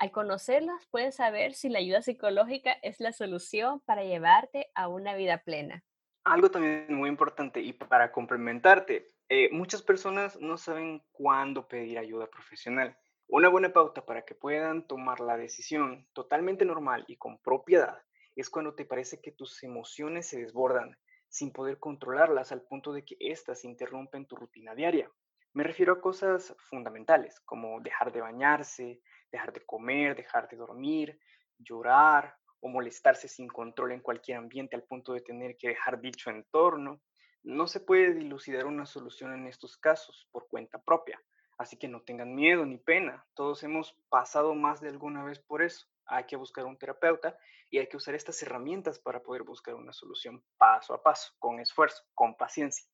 Al 0.00 0.12
conocerlas, 0.12 0.86
puedes 0.90 1.16
saber 1.16 1.52
si 1.52 1.68
la 1.68 1.78
ayuda 1.78 2.00
psicológica 2.00 2.72
es 2.80 3.00
la 3.00 3.12
solución 3.12 3.80
para 3.80 4.02
llevarte 4.02 4.70
a 4.74 4.88
una 4.88 5.14
vida 5.14 5.44
plena. 5.44 5.84
Algo 6.24 6.50
también 6.50 6.86
muy 6.94 7.10
importante 7.10 7.60
y 7.60 7.74
para 7.74 8.10
complementarte, 8.10 9.08
eh, 9.28 9.50
muchas 9.52 9.82
personas 9.82 10.40
no 10.40 10.56
saben 10.56 11.02
cuándo 11.12 11.68
pedir 11.68 11.98
ayuda 11.98 12.30
profesional. 12.30 12.96
Una 13.28 13.50
buena 13.50 13.74
pauta 13.74 14.06
para 14.06 14.22
que 14.24 14.34
puedan 14.34 14.86
tomar 14.86 15.20
la 15.20 15.36
decisión 15.36 16.08
totalmente 16.14 16.64
normal 16.64 17.04
y 17.06 17.18
con 17.18 17.36
propiedad 17.36 17.98
es 18.36 18.48
cuando 18.48 18.74
te 18.74 18.86
parece 18.86 19.20
que 19.20 19.32
tus 19.32 19.62
emociones 19.62 20.26
se 20.26 20.40
desbordan 20.40 20.96
sin 21.28 21.52
poder 21.52 21.78
controlarlas 21.78 22.52
al 22.52 22.62
punto 22.62 22.94
de 22.94 23.04
que 23.04 23.18
éstas 23.20 23.66
interrumpen 23.66 24.24
tu 24.24 24.34
rutina 24.34 24.74
diaria. 24.74 25.10
Me 25.52 25.64
refiero 25.64 25.92
a 25.92 26.00
cosas 26.00 26.54
fundamentales 26.70 27.40
como 27.40 27.80
dejar 27.80 28.12
de 28.12 28.20
bañarse, 28.20 29.00
dejar 29.30 29.52
de 29.52 29.64
comer, 29.64 30.16
dejar 30.16 30.48
de 30.48 30.56
dormir, 30.56 31.18
llorar 31.58 32.36
o 32.60 32.68
molestarse 32.68 33.28
sin 33.28 33.48
control 33.48 33.92
en 33.92 34.00
cualquier 34.00 34.38
ambiente 34.38 34.76
al 34.76 34.84
punto 34.84 35.12
de 35.12 35.20
tener 35.20 35.56
que 35.56 35.68
dejar 35.68 36.00
dicho 36.00 36.30
entorno, 36.30 37.00
no 37.42 37.66
se 37.66 37.80
puede 37.80 38.12
dilucidar 38.14 38.66
una 38.66 38.84
solución 38.84 39.32
en 39.32 39.46
estos 39.46 39.76
casos 39.78 40.28
por 40.30 40.48
cuenta 40.48 40.82
propia, 40.82 41.20
así 41.58 41.78
que 41.78 41.88
no 41.88 42.02
tengan 42.02 42.34
miedo 42.34 42.66
ni 42.66 42.76
pena. 42.76 43.26
Todos 43.34 43.62
hemos 43.62 43.96
pasado 44.08 44.54
más 44.54 44.80
de 44.80 44.90
alguna 44.90 45.24
vez 45.24 45.38
por 45.38 45.62
eso. 45.62 45.86
Hay 46.04 46.24
que 46.24 46.36
buscar 46.36 46.66
un 46.66 46.76
terapeuta 46.76 47.38
y 47.70 47.78
hay 47.78 47.86
que 47.86 47.96
usar 47.96 48.14
estas 48.14 48.42
herramientas 48.42 48.98
para 48.98 49.22
poder 49.22 49.42
buscar 49.42 49.74
una 49.74 49.92
solución 49.92 50.42
paso 50.58 50.92
a 50.92 51.02
paso, 51.02 51.32
con 51.38 51.60
esfuerzo, 51.60 52.02
con 52.14 52.36
paciencia. 52.36 52.86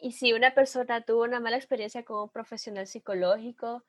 Y 0.00 0.12
si 0.12 0.32
una 0.32 0.54
persona 0.54 1.04
tuvo 1.04 1.24
una 1.24 1.38
mala 1.38 1.58
experiencia 1.58 2.04
con 2.04 2.22
un 2.22 2.30
profesional 2.30 2.86
psicológico, 2.86 3.84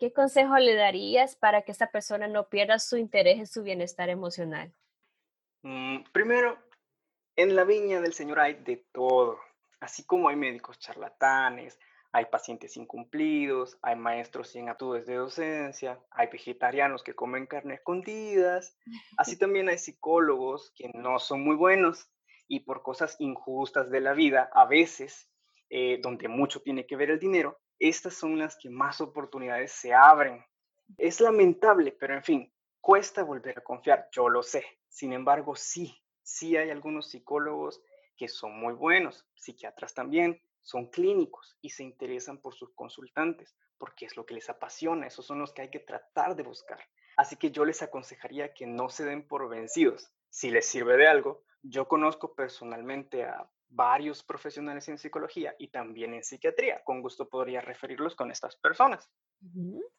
¿qué 0.00 0.12
consejo 0.14 0.56
le 0.56 0.74
darías 0.74 1.36
para 1.36 1.62
que 1.62 1.72
esta 1.72 1.90
persona 1.90 2.26
no 2.26 2.48
pierda 2.48 2.78
su 2.78 2.96
interés 2.96 3.38
en 3.38 3.46
su 3.46 3.62
bienestar 3.62 4.08
emocional? 4.08 4.72
Mm, 5.62 6.04
primero, 6.10 6.58
en 7.36 7.54
la 7.54 7.64
viña 7.64 8.00
del 8.00 8.14
Señor 8.14 8.40
hay 8.40 8.54
de 8.54 8.78
todo, 8.92 9.38
así 9.78 10.04
como 10.04 10.30
hay 10.30 10.36
médicos 10.36 10.78
charlatanes, 10.78 11.78
hay 12.12 12.24
pacientes 12.24 12.76
incumplidos, 12.78 13.78
hay 13.82 13.94
maestros 13.94 14.48
sin 14.48 14.70
actitudes 14.70 15.06
de 15.06 15.16
docencia, 15.16 16.00
hay 16.10 16.28
vegetarianos 16.28 17.04
que 17.04 17.14
comen 17.14 17.46
carne 17.46 17.74
escondidas, 17.74 18.76
así 19.18 19.36
también 19.38 19.68
hay 19.68 19.78
psicólogos 19.78 20.72
que 20.74 20.90
no 20.94 21.18
son 21.18 21.42
muy 21.42 21.56
buenos 21.56 22.10
y 22.48 22.60
por 22.60 22.82
cosas 22.82 23.16
injustas 23.20 23.90
de 23.90 24.00
la 24.00 24.14
vida, 24.14 24.50
a 24.54 24.64
veces, 24.64 25.30
eh, 25.68 26.00
donde 26.02 26.26
mucho 26.26 26.62
tiene 26.62 26.86
que 26.86 26.96
ver 26.96 27.10
el 27.10 27.20
dinero, 27.20 27.60
estas 27.80 28.14
son 28.14 28.38
las 28.38 28.56
que 28.56 28.70
más 28.70 29.00
oportunidades 29.00 29.72
se 29.72 29.94
abren. 29.94 30.44
Es 30.98 31.20
lamentable, 31.20 31.92
pero 31.98 32.14
en 32.14 32.22
fin, 32.22 32.52
cuesta 32.80 33.24
volver 33.24 33.58
a 33.58 33.64
confiar, 33.64 34.08
yo 34.12 34.28
lo 34.28 34.42
sé. 34.42 34.64
Sin 34.88 35.12
embargo, 35.12 35.56
sí, 35.56 35.96
sí 36.22 36.56
hay 36.56 36.70
algunos 36.70 37.08
psicólogos 37.10 37.82
que 38.16 38.28
son 38.28 38.60
muy 38.60 38.74
buenos, 38.74 39.26
psiquiatras 39.34 39.94
también, 39.94 40.40
son 40.60 40.90
clínicos 40.90 41.56
y 41.62 41.70
se 41.70 41.82
interesan 41.82 42.38
por 42.38 42.54
sus 42.54 42.74
consultantes, 42.74 43.56
porque 43.78 44.04
es 44.04 44.16
lo 44.16 44.26
que 44.26 44.34
les 44.34 44.50
apasiona, 44.50 45.06
esos 45.06 45.24
son 45.24 45.38
los 45.38 45.52
que 45.52 45.62
hay 45.62 45.70
que 45.70 45.80
tratar 45.80 46.36
de 46.36 46.42
buscar. 46.42 46.80
Así 47.16 47.36
que 47.36 47.50
yo 47.50 47.64
les 47.64 47.82
aconsejaría 47.82 48.52
que 48.52 48.66
no 48.66 48.90
se 48.90 49.04
den 49.04 49.26
por 49.26 49.48
vencidos. 49.48 50.12
Si 50.28 50.50
les 50.50 50.66
sirve 50.66 50.96
de 50.98 51.08
algo, 51.08 51.44
yo 51.62 51.88
conozco 51.88 52.34
personalmente 52.34 53.24
a 53.24 53.50
varios 53.70 54.22
profesionales 54.22 54.88
en 54.88 54.98
psicología 54.98 55.54
y 55.58 55.68
también 55.68 56.12
en 56.12 56.24
psiquiatría. 56.24 56.82
Con 56.84 57.00
gusto 57.00 57.28
podría 57.28 57.60
referirlos 57.60 58.14
con 58.14 58.30
estas 58.30 58.56
personas. 58.56 59.08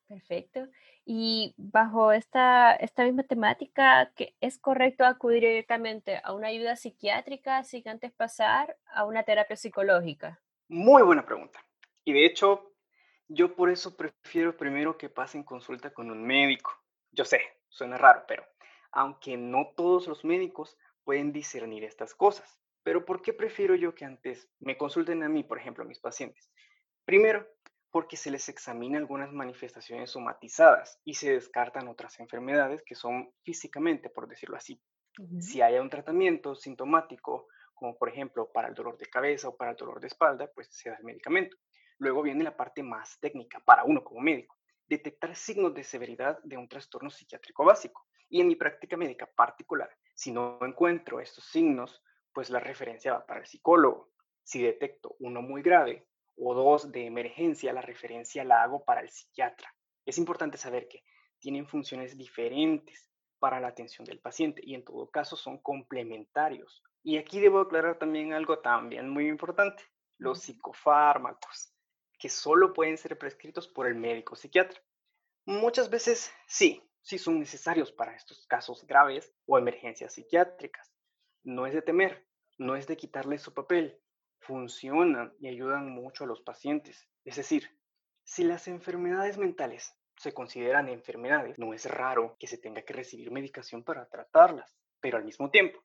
perfecto. 0.08 0.68
Y 1.06 1.56
bajo 1.58 2.12
esta, 2.12 2.74
esta 2.76 3.04
misma 3.04 3.24
temática, 3.24 4.12
¿es 4.42 4.60
correcto 4.60 5.06
acudir 5.06 5.42
directamente 5.42 6.22
a 6.24 6.34
una 6.34 6.50
ayuda 6.50 6.76
psiquiátrica 6.76 7.64
sin 7.64 7.88
antes 7.88 8.12
pasar 8.12 8.78
a 8.94 9.06
una 9.06 9.24
terapia 9.24 9.56
psicológica? 9.56 10.40
Muy 10.68 11.02
buena 11.02 11.26
pregunta. 11.26 11.60
Y 12.04 12.14
de 12.14 12.26
hecho, 12.26 12.74
yo 13.28 13.56
por 13.56 13.70
eso 13.70 13.96
prefiero 13.96 14.56
primero 14.56 14.98
que 14.98 15.10
pasen 15.10 15.44
consulta 15.44 15.94
con 15.94 16.12
un 16.12 16.24
médico. 16.24 16.72
Yo 17.12 17.26
sé, 17.26 17.42
suena 17.70 17.98
raro, 17.98 18.26
pero 18.28 18.46
aunque 18.92 19.38
no 19.38 19.72
todos 19.76 20.08
los 20.08 20.26
médicos 20.26 20.78
pueden 21.04 21.32
discernir 21.32 21.84
estas 21.84 22.14
cosas. 22.14 22.61
Pero 22.84 23.06
¿por 23.06 23.22
qué 23.22 23.34
prefiero 23.34 23.76
yo 23.76 23.94
que 23.94 24.06
antes 24.06 24.50
me 24.60 24.78
consulten 24.78 25.24
a 25.24 25.30
mí, 25.30 25.44
por 25.44 25.60
ejemplo, 25.60 25.84
a 25.84 25.88
mis 25.88 26.00
pacientes? 26.00 26.50
Primero, 27.06 27.48
porque 27.92 28.16
se 28.16 28.32
les 28.32 28.48
examina 28.50 28.98
algunas 28.98 29.32
manifestaciones 29.32 30.10
somatizadas 30.10 31.00
y 31.04 31.14
se 31.14 31.34
descartan 31.34 31.88
otras 31.88 32.20
enfermedades 32.20 32.82
que 32.84 32.96
son 32.96 33.34
físicamente, 33.44 34.10
por 34.10 34.28
decirlo 34.28 34.56
así. 34.56 34.82
Si 35.40 35.62
hay 35.62 35.78
un 35.78 35.90
tratamiento 35.90 36.56
sintomático, 36.56 37.48
como 37.74 37.98
por 37.98 38.10
ejemplo 38.10 38.50
para 38.52 38.70
el 38.70 38.74
dolor 38.74 38.98
de 38.98 39.08
cabeza 39.08 39.50
o 39.50 39.58
para 39.58 39.72
el 39.72 39.78
dolor 39.78 40.00
de 40.00 40.08
espalda, 40.08 40.50
pues 40.54 40.70
se 40.72 40.90
da 40.90 40.96
el 40.96 41.04
medicamento. 41.04 41.58
Luego 41.98 42.22
viene 42.22 42.44
la 42.44 42.56
parte 42.56 42.82
más 42.82 43.20
técnica 43.20 43.60
para 43.60 43.84
uno 43.84 44.04
como 44.04 44.22
médico, 44.22 44.58
detectar 44.88 45.36
signos 45.36 45.74
de 45.74 45.84
severidad 45.84 46.40
de 46.44 46.58
un 46.58 46.70
trastorno 46.70 47.10
psiquiátrico 47.10 47.66
básico. 47.66 48.08
Y 48.30 48.40
en 48.40 48.48
mi 48.48 48.56
práctica 48.56 48.96
médica 48.96 49.26
particular, 49.26 49.90
si 50.16 50.32
no 50.32 50.58
encuentro 50.62 51.20
estos 51.20 51.44
signos, 51.46 52.02
pues 52.34 52.50
la 52.50 52.60
referencia 52.60 53.14
va 53.14 53.26
para 53.26 53.42
el 53.42 53.46
psicólogo. 53.46 54.12
Si 54.44 54.62
detecto 54.62 55.16
uno 55.20 55.42
muy 55.42 55.62
grave 55.62 56.08
o 56.36 56.54
dos 56.54 56.92
de 56.92 57.06
emergencia, 57.06 57.74
la 57.74 57.82
referencia 57.82 58.44
la 58.44 58.64
hago 58.64 58.84
para 58.84 59.02
el 59.02 59.10
psiquiatra. 59.10 59.74
Es 60.06 60.18
importante 60.18 60.58
saber 60.58 60.88
que 60.88 61.04
tienen 61.40 61.68
funciones 61.68 62.18
diferentes 62.18 63.12
para 63.40 63.60
la 63.60 63.70
atención 63.70 64.06
del 64.06 64.20
paciente 64.20 64.62
y 64.64 64.76
en 64.76 64.84
todo 64.84 65.10
caso 65.10 65.36
son 65.36 65.58
complementarios. 65.60 66.84
Y 67.04 67.18
aquí 67.18 67.40
debo 67.40 67.60
aclarar 67.60 67.98
también 67.98 68.34
algo 68.34 68.60
también 68.60 69.10
muy 69.10 69.28
importante, 69.28 69.84
los 70.18 70.42
psicofármacos, 70.42 71.74
que 72.20 72.30
solo 72.30 72.74
pueden 72.74 72.98
ser 72.98 73.18
prescritos 73.18 73.68
por 73.68 73.88
el 73.88 73.96
médico 73.96 74.36
psiquiatra. 74.36 74.80
Muchas 75.46 75.90
veces 75.90 76.32
sí, 76.48 76.84
sí 77.02 77.18
son 77.18 77.40
necesarios 77.40 77.92
para 77.92 78.16
estos 78.16 78.46
casos 78.46 78.86
graves 78.86 79.34
o 79.48 79.58
emergencias 79.58 80.14
psiquiátricas. 80.14 80.91
No 81.44 81.66
es 81.66 81.74
de 81.74 81.82
temer, 81.82 82.28
no 82.58 82.76
es 82.76 82.88
de 82.88 82.98
quitarle 82.98 83.38
su 83.38 83.54
papel, 83.54 84.00
funcionan 84.40 85.34
y 85.40 85.48
ayudan 85.48 85.90
mucho 85.90 86.24
a 86.24 86.28
los 86.28 86.42
pacientes. 86.42 87.10
Es 87.26 87.36
decir, 87.36 87.70
si 88.24 88.44
las 88.44 88.68
enfermedades 88.68 89.38
mentales 89.38 89.96
se 90.18 90.34
consideran 90.34 90.88
enfermedades, 90.88 91.58
no 91.58 91.74
es 91.74 91.86
raro 91.86 92.36
que 92.40 92.48
se 92.48 92.58
tenga 92.58 92.84
que 92.84 92.94
recibir 92.94 93.32
medicación 93.32 93.84
para 93.84 94.08
tratarlas, 94.08 94.76
pero 95.00 95.18
al 95.18 95.26
mismo 95.26 95.50
tiempo, 95.50 95.84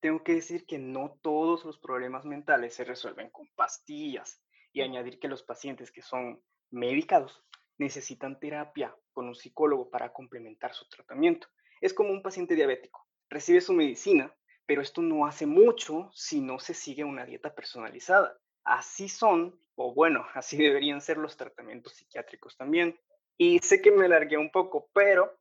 tengo 0.00 0.22
que 0.22 0.34
decir 0.34 0.66
que 0.66 0.78
no 0.78 1.18
todos 1.22 1.64
los 1.64 1.78
problemas 1.78 2.24
mentales 2.24 2.74
se 2.74 2.84
resuelven 2.84 3.30
con 3.30 3.48
pastillas 3.56 4.42
y 4.72 4.82
añadir 4.82 5.18
que 5.18 5.28
los 5.28 5.42
pacientes 5.42 5.90
que 5.90 6.02
son 6.02 6.42
medicados 6.70 7.42
necesitan 7.78 8.38
terapia 8.38 8.94
con 9.12 9.26
un 9.26 9.34
psicólogo 9.34 9.90
para 9.90 10.12
complementar 10.12 10.74
su 10.74 10.86
tratamiento. 10.88 11.48
Es 11.80 11.94
como 11.94 12.10
un 12.10 12.22
paciente 12.22 12.54
diabético, 12.54 13.06
recibe 13.28 13.60
su 13.60 13.72
medicina, 13.72 14.34
pero 14.68 14.82
esto 14.82 15.00
no 15.00 15.24
hace 15.24 15.46
mucho 15.46 16.10
si 16.12 16.42
no 16.42 16.58
se 16.58 16.74
sigue 16.74 17.02
una 17.02 17.24
dieta 17.24 17.54
personalizada. 17.54 18.38
Así 18.64 19.08
son, 19.08 19.58
o 19.76 19.94
bueno, 19.94 20.26
así 20.34 20.58
deberían 20.58 21.00
ser 21.00 21.16
los 21.16 21.38
tratamientos 21.38 21.94
psiquiátricos 21.94 22.54
también. 22.58 23.00
Y 23.38 23.60
sé 23.60 23.80
que 23.80 23.90
me 23.90 24.04
alargué 24.04 24.36
un 24.36 24.50
poco, 24.50 24.90
pero 24.92 25.38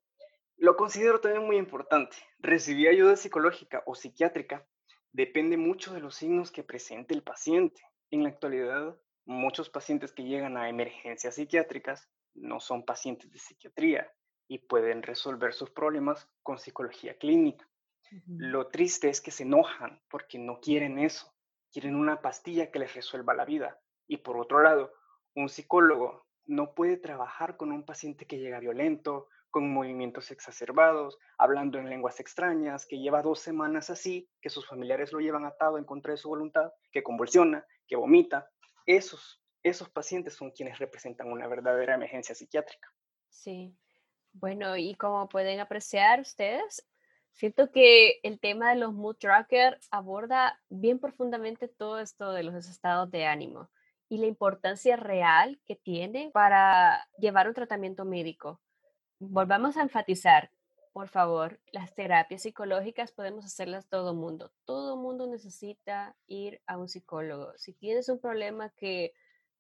lo 0.56 0.78
considero 0.78 1.20
también 1.20 1.46
muy 1.46 1.58
importante. 1.58 2.16
Recibir 2.40 2.88
ayuda 2.88 3.18
psicológica 3.18 3.84
o 3.86 3.96
psiquiátrica 3.96 4.66
depende 5.12 5.58
mucho 5.58 5.94
de 5.94 6.00
los 6.00 6.16
signos 6.16 6.50
que 6.50 6.64
presente 6.64 7.14
el 7.14 7.22
paciente. 7.22 7.82
En 8.12 8.24
la 8.24 8.30
actualidad, 8.30 8.98
muchos 9.26 9.70
pacientes 9.70 10.14
que 10.14 10.24
llegan 10.24 10.56
a 10.56 10.70
emergencias 10.70 11.36
psiquiátricas 11.36 12.10
no 12.34 12.62
son 12.62 12.86
pacientes 12.86 13.30
de 13.30 13.40
psiquiatría 13.40 14.10
y 14.48 14.60
pueden 14.60 15.04
resolver 15.04 15.54
sus 15.54 15.70
problemas 15.72 16.30
con 16.44 16.60
psicología 16.60 17.18
clínica. 17.18 17.68
Lo 18.28 18.68
triste 18.68 19.10
es 19.10 19.22
que 19.22 19.32
se 19.32 19.44
enojan 19.44 20.02
porque 20.10 20.40
no 20.40 20.60
quieren 20.60 21.00
eso, 21.00 21.34
quieren 21.72 21.96
una 21.96 22.22
pastilla 22.22 22.72
que 22.72 22.80
les 22.80 22.94
resuelva 22.94 23.34
la 23.34 23.46
vida. 23.46 23.80
Y 24.08 24.18
por 24.18 24.38
otro 24.38 24.62
lado, 24.62 24.94
un 25.36 25.50
psicólogo 25.50 26.26
no 26.46 26.74
puede 26.74 26.98
trabajar 26.98 27.58
con 27.58 27.72
un 27.72 27.84
paciente 27.86 28.26
que 28.26 28.40
llega 28.40 28.60
violento, 28.60 29.28
con 29.50 29.72
movimientos 29.72 30.32
exacerbados, 30.32 31.18
hablando 31.38 31.80
en 31.80 31.90
lenguas 31.90 32.20
extrañas, 32.20 32.86
que 32.86 33.00
lleva 33.00 33.22
dos 33.22 33.40
semanas 33.40 33.90
así, 33.90 34.30
que 34.42 34.50
sus 34.50 34.68
familiares 34.68 35.12
lo 35.12 35.20
llevan 35.20 35.46
atado 35.46 35.78
en 35.78 35.86
contra 35.86 36.12
de 36.12 36.18
su 36.18 36.30
voluntad, 36.30 36.72
que 36.92 37.04
convulsiona, 37.04 37.66
que 37.88 37.96
vomita. 37.96 38.50
Esos, 38.86 39.42
esos 39.64 39.90
pacientes 39.90 40.36
son 40.36 40.52
quienes 40.52 40.80
representan 40.80 41.32
una 41.32 41.48
verdadera 41.48 41.96
emergencia 41.96 42.36
psiquiátrica. 42.36 42.92
Sí. 43.30 43.76
Bueno, 44.34 44.78
y 44.78 44.96
como 44.96 45.28
pueden 45.30 45.60
apreciar 45.60 46.20
ustedes, 46.20 46.88
Siento 47.32 47.72
que 47.72 48.20
el 48.24 48.40
tema 48.40 48.72
de 48.72 48.78
los 48.78 48.94
mood 48.94 49.16
tracker 49.18 49.80
aborda 49.92 50.60
bien 50.70 51.00
profundamente 51.00 51.68
todo 51.68 52.00
esto 52.00 52.32
de 52.32 52.44
los 52.44 52.56
estados 52.68 53.12
de 53.12 53.26
ánimo 53.26 53.70
y 54.10 54.18
la 54.18 54.26
importancia 54.26 54.96
real 54.96 55.60
que 55.66 55.76
tiene 55.76 56.32
para 56.34 57.08
llevar 57.20 57.48
un 57.48 57.54
tratamiento 57.54 58.06
médico. 58.06 58.60
Volvamos 59.20 59.78
a 59.78 59.82
enfatizar, 59.82 60.50
por 60.94 61.10
favor, 61.10 61.60
las 61.72 61.94
terapias 61.94 62.42
psicológicas 62.42 63.12
podemos 63.12 63.46
hacerlas 63.46 63.88
todo 63.88 64.16
mundo. 64.16 64.52
Todo 64.66 64.96
mundo 64.98 65.28
necesita 65.28 66.16
ir 66.26 66.62
a 66.66 66.78
un 66.78 66.90
psicólogo. 66.90 67.54
Si 67.58 67.74
tienes 67.74 68.10
un 68.10 68.20
problema 68.20 68.72
que, 68.72 69.14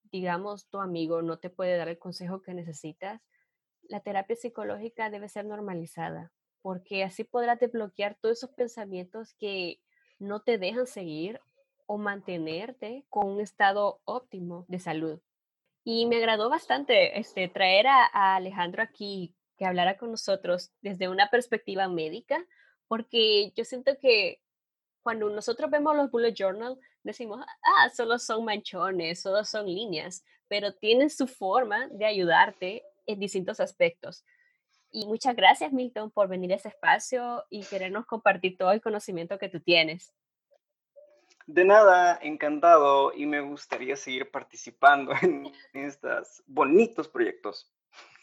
digamos, 0.03 0.67
tu 0.67 0.79
amigo 0.79 1.21
no 1.21 1.37
te 1.37 1.51
puede 1.51 1.77
dar 1.77 1.89
el 1.89 1.99
consejo 1.99 2.41
que 2.41 2.55
necesitas, 2.55 3.21
la 3.83 3.99
terapia 3.99 4.35
psicológica 4.35 5.09
debe 5.11 5.29
ser 5.29 5.45
normalizada 5.45 6.31
porque 6.61 7.03
así 7.03 7.23
podrás 7.23 7.59
desbloquear 7.59 8.17
todos 8.19 8.37
esos 8.37 8.51
pensamientos 8.51 9.33
que 9.35 9.79
no 10.19 10.41
te 10.41 10.57
dejan 10.57 10.87
seguir 10.87 11.39
o 11.85 11.97
mantenerte 11.97 13.05
con 13.09 13.27
un 13.27 13.41
estado 13.41 14.01
óptimo 14.05 14.65
de 14.67 14.79
salud. 14.79 15.19
Y 15.83 16.05
me 16.05 16.17
agradó 16.17 16.49
bastante 16.49 17.17
este, 17.17 17.47
traer 17.47 17.87
a, 17.87 18.35
Alejandro 18.35 18.83
aquí 18.83 19.33
que 19.57 19.65
hablara 19.65 19.97
con 19.97 20.11
nosotros 20.11 20.71
desde 20.81 21.07
una 21.07 21.29
perspectiva 21.29 21.87
médica, 21.87 22.45
porque 22.87 23.53
yo 23.55 23.63
siento 23.63 23.97
que 23.97 24.41
cuando 25.01 25.29
nosotros 25.29 25.71
vemos 25.71 25.95
los 25.95 26.11
bullet 26.11 26.33
journal, 26.33 26.77
decimos, 27.03 27.39
ah, 27.63 27.89
solo 27.95 28.19
son 28.19 28.43
manchones, 28.43 29.21
solo 29.21 29.45
son 29.45 29.65
líneas, 29.65 30.25
pero 30.49 30.73
tienen 30.73 31.09
su 31.09 31.25
forma 31.25 31.87
de 31.87 32.05
ayudarte 32.05 32.83
en 33.05 33.19
distintos 33.19 33.61
aspectos. 33.61 34.25
Y 34.91 35.05
muchas 35.05 35.35
gracias, 35.35 35.73
Milton, 35.73 36.11
por 36.11 36.27
venir 36.27 36.53
a 36.53 36.55
ese 36.55 36.69
espacio 36.69 37.43
y 37.49 37.63
querernos 37.63 38.05
compartir 38.05 38.57
todo 38.57 38.71
el 38.71 38.81
conocimiento 38.81 39.37
que 39.37 39.49
tú 39.49 39.59
tienes. 39.59 40.13
De 41.45 41.63
nada, 41.63 42.19
encantado 42.21 43.13
y 43.13 43.25
me 43.25 43.39
gustaría 43.41 43.95
seguir 43.95 44.29
participando 44.29 45.11
en 45.21 45.53
estos 45.73 46.43
bonitos 46.45 47.07
proyectos. 47.07 47.71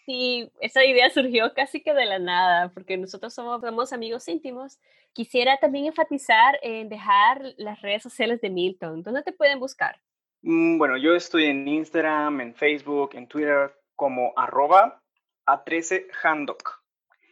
Sí, 0.04 0.50
esa 0.60 0.84
idea 0.84 1.08
surgió 1.08 1.54
casi 1.54 1.82
que 1.82 1.94
de 1.94 2.04
la 2.04 2.18
nada, 2.18 2.70
porque 2.74 2.98
nosotros 2.98 3.32
somos, 3.32 3.62
somos 3.62 3.92
amigos 3.94 4.28
íntimos. 4.28 4.78
Quisiera 5.14 5.56
también 5.58 5.86
enfatizar 5.86 6.58
en 6.62 6.90
dejar 6.90 7.54
las 7.56 7.80
redes 7.80 8.02
sociales 8.02 8.40
de 8.42 8.50
Milton. 8.50 9.02
¿Dónde 9.02 9.22
te 9.22 9.32
pueden 9.32 9.60
buscar? 9.60 9.98
Mm, 10.42 10.76
bueno, 10.76 10.98
yo 10.98 11.14
estoy 11.14 11.46
en 11.46 11.66
Instagram, 11.66 12.42
en 12.42 12.54
Facebook, 12.54 13.10
en 13.14 13.26
Twitter 13.26 13.74
como 13.96 14.34
arroba 14.36 15.02
a13 15.46 16.06
Handoc. 16.22 16.82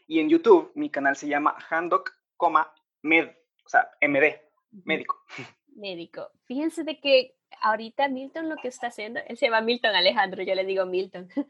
Y 0.06 0.20
en 0.20 0.28
YouTube 0.28 0.72
mi 0.74 0.90
canal 0.90 1.16
se 1.16 1.28
llama 1.28 1.56
Handoc, 1.70 2.12
med, 3.02 3.28
o 3.64 3.68
sea, 3.68 3.90
MD, 4.00 4.40
médico. 4.84 5.20
Médico. 5.68 6.30
Fíjense 6.44 6.84
de 6.84 7.00
que 7.00 7.36
ahorita 7.60 8.08
Milton 8.08 8.48
lo 8.48 8.56
que 8.56 8.68
está 8.68 8.88
haciendo, 8.88 9.20
él 9.26 9.36
se 9.36 9.46
llama 9.46 9.60
Milton 9.60 9.94
Alejandro, 9.94 10.42
yo 10.42 10.54
le 10.54 10.64
digo 10.64 10.86
Milton. 10.86 11.28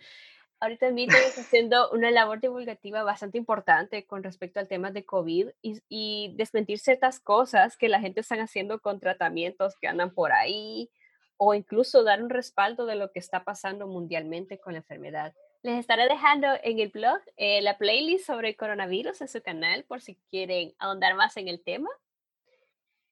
ahorita 0.60 0.90
Milton 0.90 1.20
está 1.26 1.40
haciendo 1.42 1.90
una 1.90 2.10
labor 2.10 2.40
divulgativa 2.40 3.02
bastante 3.02 3.36
importante 3.36 4.06
con 4.06 4.22
respecto 4.22 4.60
al 4.60 4.68
tema 4.68 4.90
de 4.90 5.04
COVID 5.04 5.48
y, 5.60 5.80
y 5.88 6.34
desmentir 6.36 6.78
ciertas 6.78 7.20
cosas 7.20 7.76
que 7.76 7.88
la 7.88 8.00
gente 8.00 8.20
está 8.20 8.36
haciendo 8.36 8.80
con 8.80 9.00
tratamientos 9.00 9.74
que 9.80 9.88
andan 9.88 10.14
por 10.14 10.32
ahí 10.32 10.90
o 11.36 11.54
incluso 11.54 12.04
dar 12.04 12.22
un 12.22 12.30
respaldo 12.30 12.86
de 12.86 12.94
lo 12.94 13.10
que 13.10 13.18
está 13.18 13.42
pasando 13.42 13.88
mundialmente 13.88 14.60
con 14.60 14.74
la 14.74 14.78
enfermedad. 14.78 15.34
Les 15.62 15.78
estaré 15.78 16.08
dejando 16.08 16.48
en 16.64 16.80
el 16.80 16.88
blog 16.88 17.20
eh, 17.36 17.62
la 17.62 17.78
playlist 17.78 18.26
sobre 18.26 18.50
el 18.50 18.56
coronavirus 18.56 19.20
en 19.20 19.28
su 19.28 19.40
canal 19.42 19.84
por 19.84 20.00
si 20.00 20.16
quieren 20.28 20.74
ahondar 20.78 21.14
más 21.14 21.36
en 21.36 21.46
el 21.46 21.62
tema. 21.62 21.88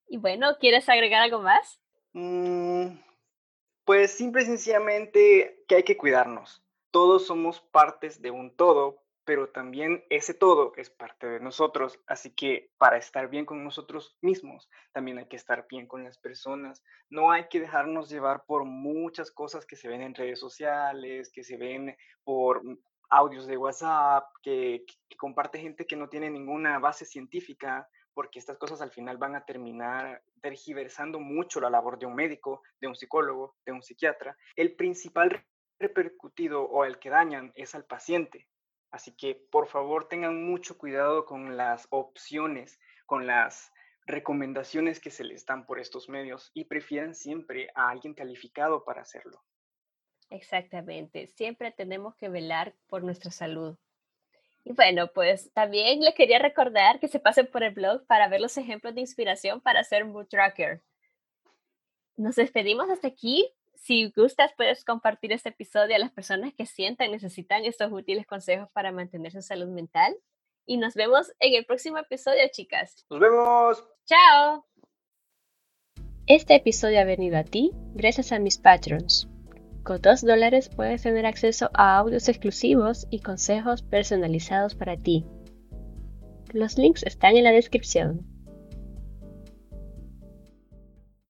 Y 0.09 0.17
bueno, 0.17 0.57
¿quieres 0.59 0.89
agregar 0.89 1.23
algo 1.23 1.41
más? 1.41 1.81
Mm, 2.13 2.99
pues 3.85 4.11
simple 4.11 4.43
y 4.43 4.47
sencillamente 4.47 5.63
que 5.69 5.77
hay 5.77 5.83
que 5.85 5.97
cuidarnos. 5.97 6.61
Todos 6.91 7.29
somos 7.29 7.61
partes 7.61 8.21
de 8.21 8.33
un 8.33 8.51
todo, 8.57 9.01
pero 9.31 9.49
también 9.49 10.05
ese 10.11 10.35
todo 10.35 10.73
es 10.75 10.91
parte 10.91 11.29
de 11.29 11.39
nosotros. 11.39 12.01
Así 12.09 12.35
que 12.35 12.73
para 12.79 12.97
estar 12.97 13.31
bien 13.31 13.47
con 13.47 13.63
nosotros 13.63 14.19
mismos, 14.23 14.69
también 14.91 15.19
hay 15.19 15.29
que 15.29 15.37
estar 15.37 15.69
bien 15.71 15.87
con 15.87 16.03
las 16.03 16.19
personas. 16.19 16.83
No 17.11 17.31
hay 17.31 17.47
que 17.49 17.61
dejarnos 17.61 18.11
llevar 18.11 18.43
por 18.45 18.65
muchas 18.65 19.31
cosas 19.31 19.65
que 19.65 19.77
se 19.77 19.87
ven 19.87 20.03
en 20.03 20.17
redes 20.17 20.41
sociales, 20.41 21.31
que 21.33 21.45
se 21.45 21.57
ven 21.57 21.97
por 22.25 22.61
audios 23.09 23.47
de 23.47 23.57
WhatsApp, 23.57 24.25
que, 24.43 24.85
que 25.09 25.17
comparte 25.17 25.61
gente 25.61 25.87
que 25.87 25.95
no 25.95 26.09
tiene 26.09 26.29
ninguna 26.29 26.81
base 26.81 27.05
científica, 27.05 27.89
porque 28.13 28.41
estas 28.41 28.59
cosas 28.59 28.83
al 28.83 28.91
final 28.91 29.17
van 29.17 29.37
a 29.37 29.45
terminar 29.45 30.25
tergiversando 30.43 31.21
mucho 31.21 31.61
la 31.61 31.71
labor 31.71 32.01
de 32.01 32.07
un 32.07 32.17
médico, 32.17 32.63
de 32.81 32.89
un 32.89 32.97
psicólogo, 32.97 33.55
de 33.65 33.71
un 33.71 33.83
psiquiatra. 33.85 34.37
El 34.57 34.75
principal 34.75 35.47
repercutido 35.79 36.65
o 36.65 36.85
el 36.85 36.99
que 36.99 37.11
dañan 37.11 37.53
es 37.55 37.77
al 37.77 37.85
paciente. 37.85 38.50
Así 38.91 39.13
que 39.17 39.35
por 39.35 39.69
favor 39.69 40.09
tengan 40.09 40.45
mucho 40.45 40.77
cuidado 40.77 41.25
con 41.25 41.57
las 41.57 41.87
opciones, 41.91 42.79
con 43.07 43.27
las 43.27 43.73
recomendaciones 44.07 45.01
que 45.01 45.11
se 45.11 45.25
les 45.25 45.47
dan 45.47 45.67
por 45.67 45.79
estos 45.79 46.09
medios 46.09 46.51
y 46.55 46.65
prefieran 46.65 47.15
siempre 47.15 47.69
a 47.75 47.91
alguien 47.91 48.15
calificado 48.15 48.85
para 48.85 49.03
hacerlo. 49.03 49.43
Exactamente, 50.31 51.27
siempre 51.29 51.73
tenemos 51.73 52.15
que 52.17 52.29
velar 52.29 52.75
por 52.89 53.03
nuestra 53.03 53.31
salud. 53.31 53.77
Y 54.65 54.73
bueno, 54.73 55.11
pues 55.13 55.53
también 55.53 56.01
les 56.01 56.15
quería 56.15 56.39
recordar 56.39 57.01
que 57.01 57.09
se 57.09 57.19
pasen 57.19 57.47
por 57.47 57.63
el 57.63 57.73
blog 57.73 58.07
para 58.07 58.29
ver 58.29 58.41
los 58.41 58.57
ejemplos 58.59 58.95
de 58.95 59.01
inspiración 59.01 59.61
para 59.61 59.81
hacer 59.81 60.05
Mood 60.05 60.27
Tracker. 60.27 60.83
Nos 62.17 62.37
despedimos 62.37 62.91
hasta 62.91 63.09
aquí. 63.09 63.51
Si 63.81 64.13
gustas, 64.15 64.53
puedes 64.59 64.85
compartir 64.85 65.33
este 65.33 65.49
episodio 65.49 65.97
a 65.97 65.99
las 65.99 66.13
personas 66.13 66.53
que 66.53 66.67
sientan 66.67 67.11
necesitan 67.11 67.65
estos 67.65 67.91
útiles 67.91 68.27
consejos 68.27 68.69
para 68.73 68.93
mantener 68.93 69.33
su 69.33 69.41
salud 69.41 69.69
mental. 69.69 70.15
Y 70.67 70.77
nos 70.77 70.95
vemos 70.95 71.33
en 71.41 71.55
el 71.55 71.65
próximo 71.65 71.97
episodio, 71.97 72.43
chicas. 72.53 73.07
Nos 73.09 73.19
vemos. 73.19 73.83
Chao. 74.05 74.67
Este 76.27 76.57
episodio 76.57 77.01
ha 77.01 77.05
venido 77.05 77.39
a 77.39 77.43
ti 77.43 77.73
gracias 77.95 78.33
a 78.33 78.39
mis 78.39 78.59
patrons. 78.59 79.31
Con 79.83 80.03
2 80.03 80.27
dólares 80.27 80.69
puedes 80.69 81.03
tener 81.03 81.25
acceso 81.25 81.71
a 81.73 81.97
audios 81.97 82.29
exclusivos 82.29 83.07
y 83.11 83.21
consejos 83.21 83.83
personalizados 83.83 84.75
para 84.75 84.99
ti. 84.99 85.25
Los 86.53 86.77
links 86.77 87.03
están 87.05 87.37
en 87.37 87.45
la 87.45 87.53
descripción. 87.53 88.27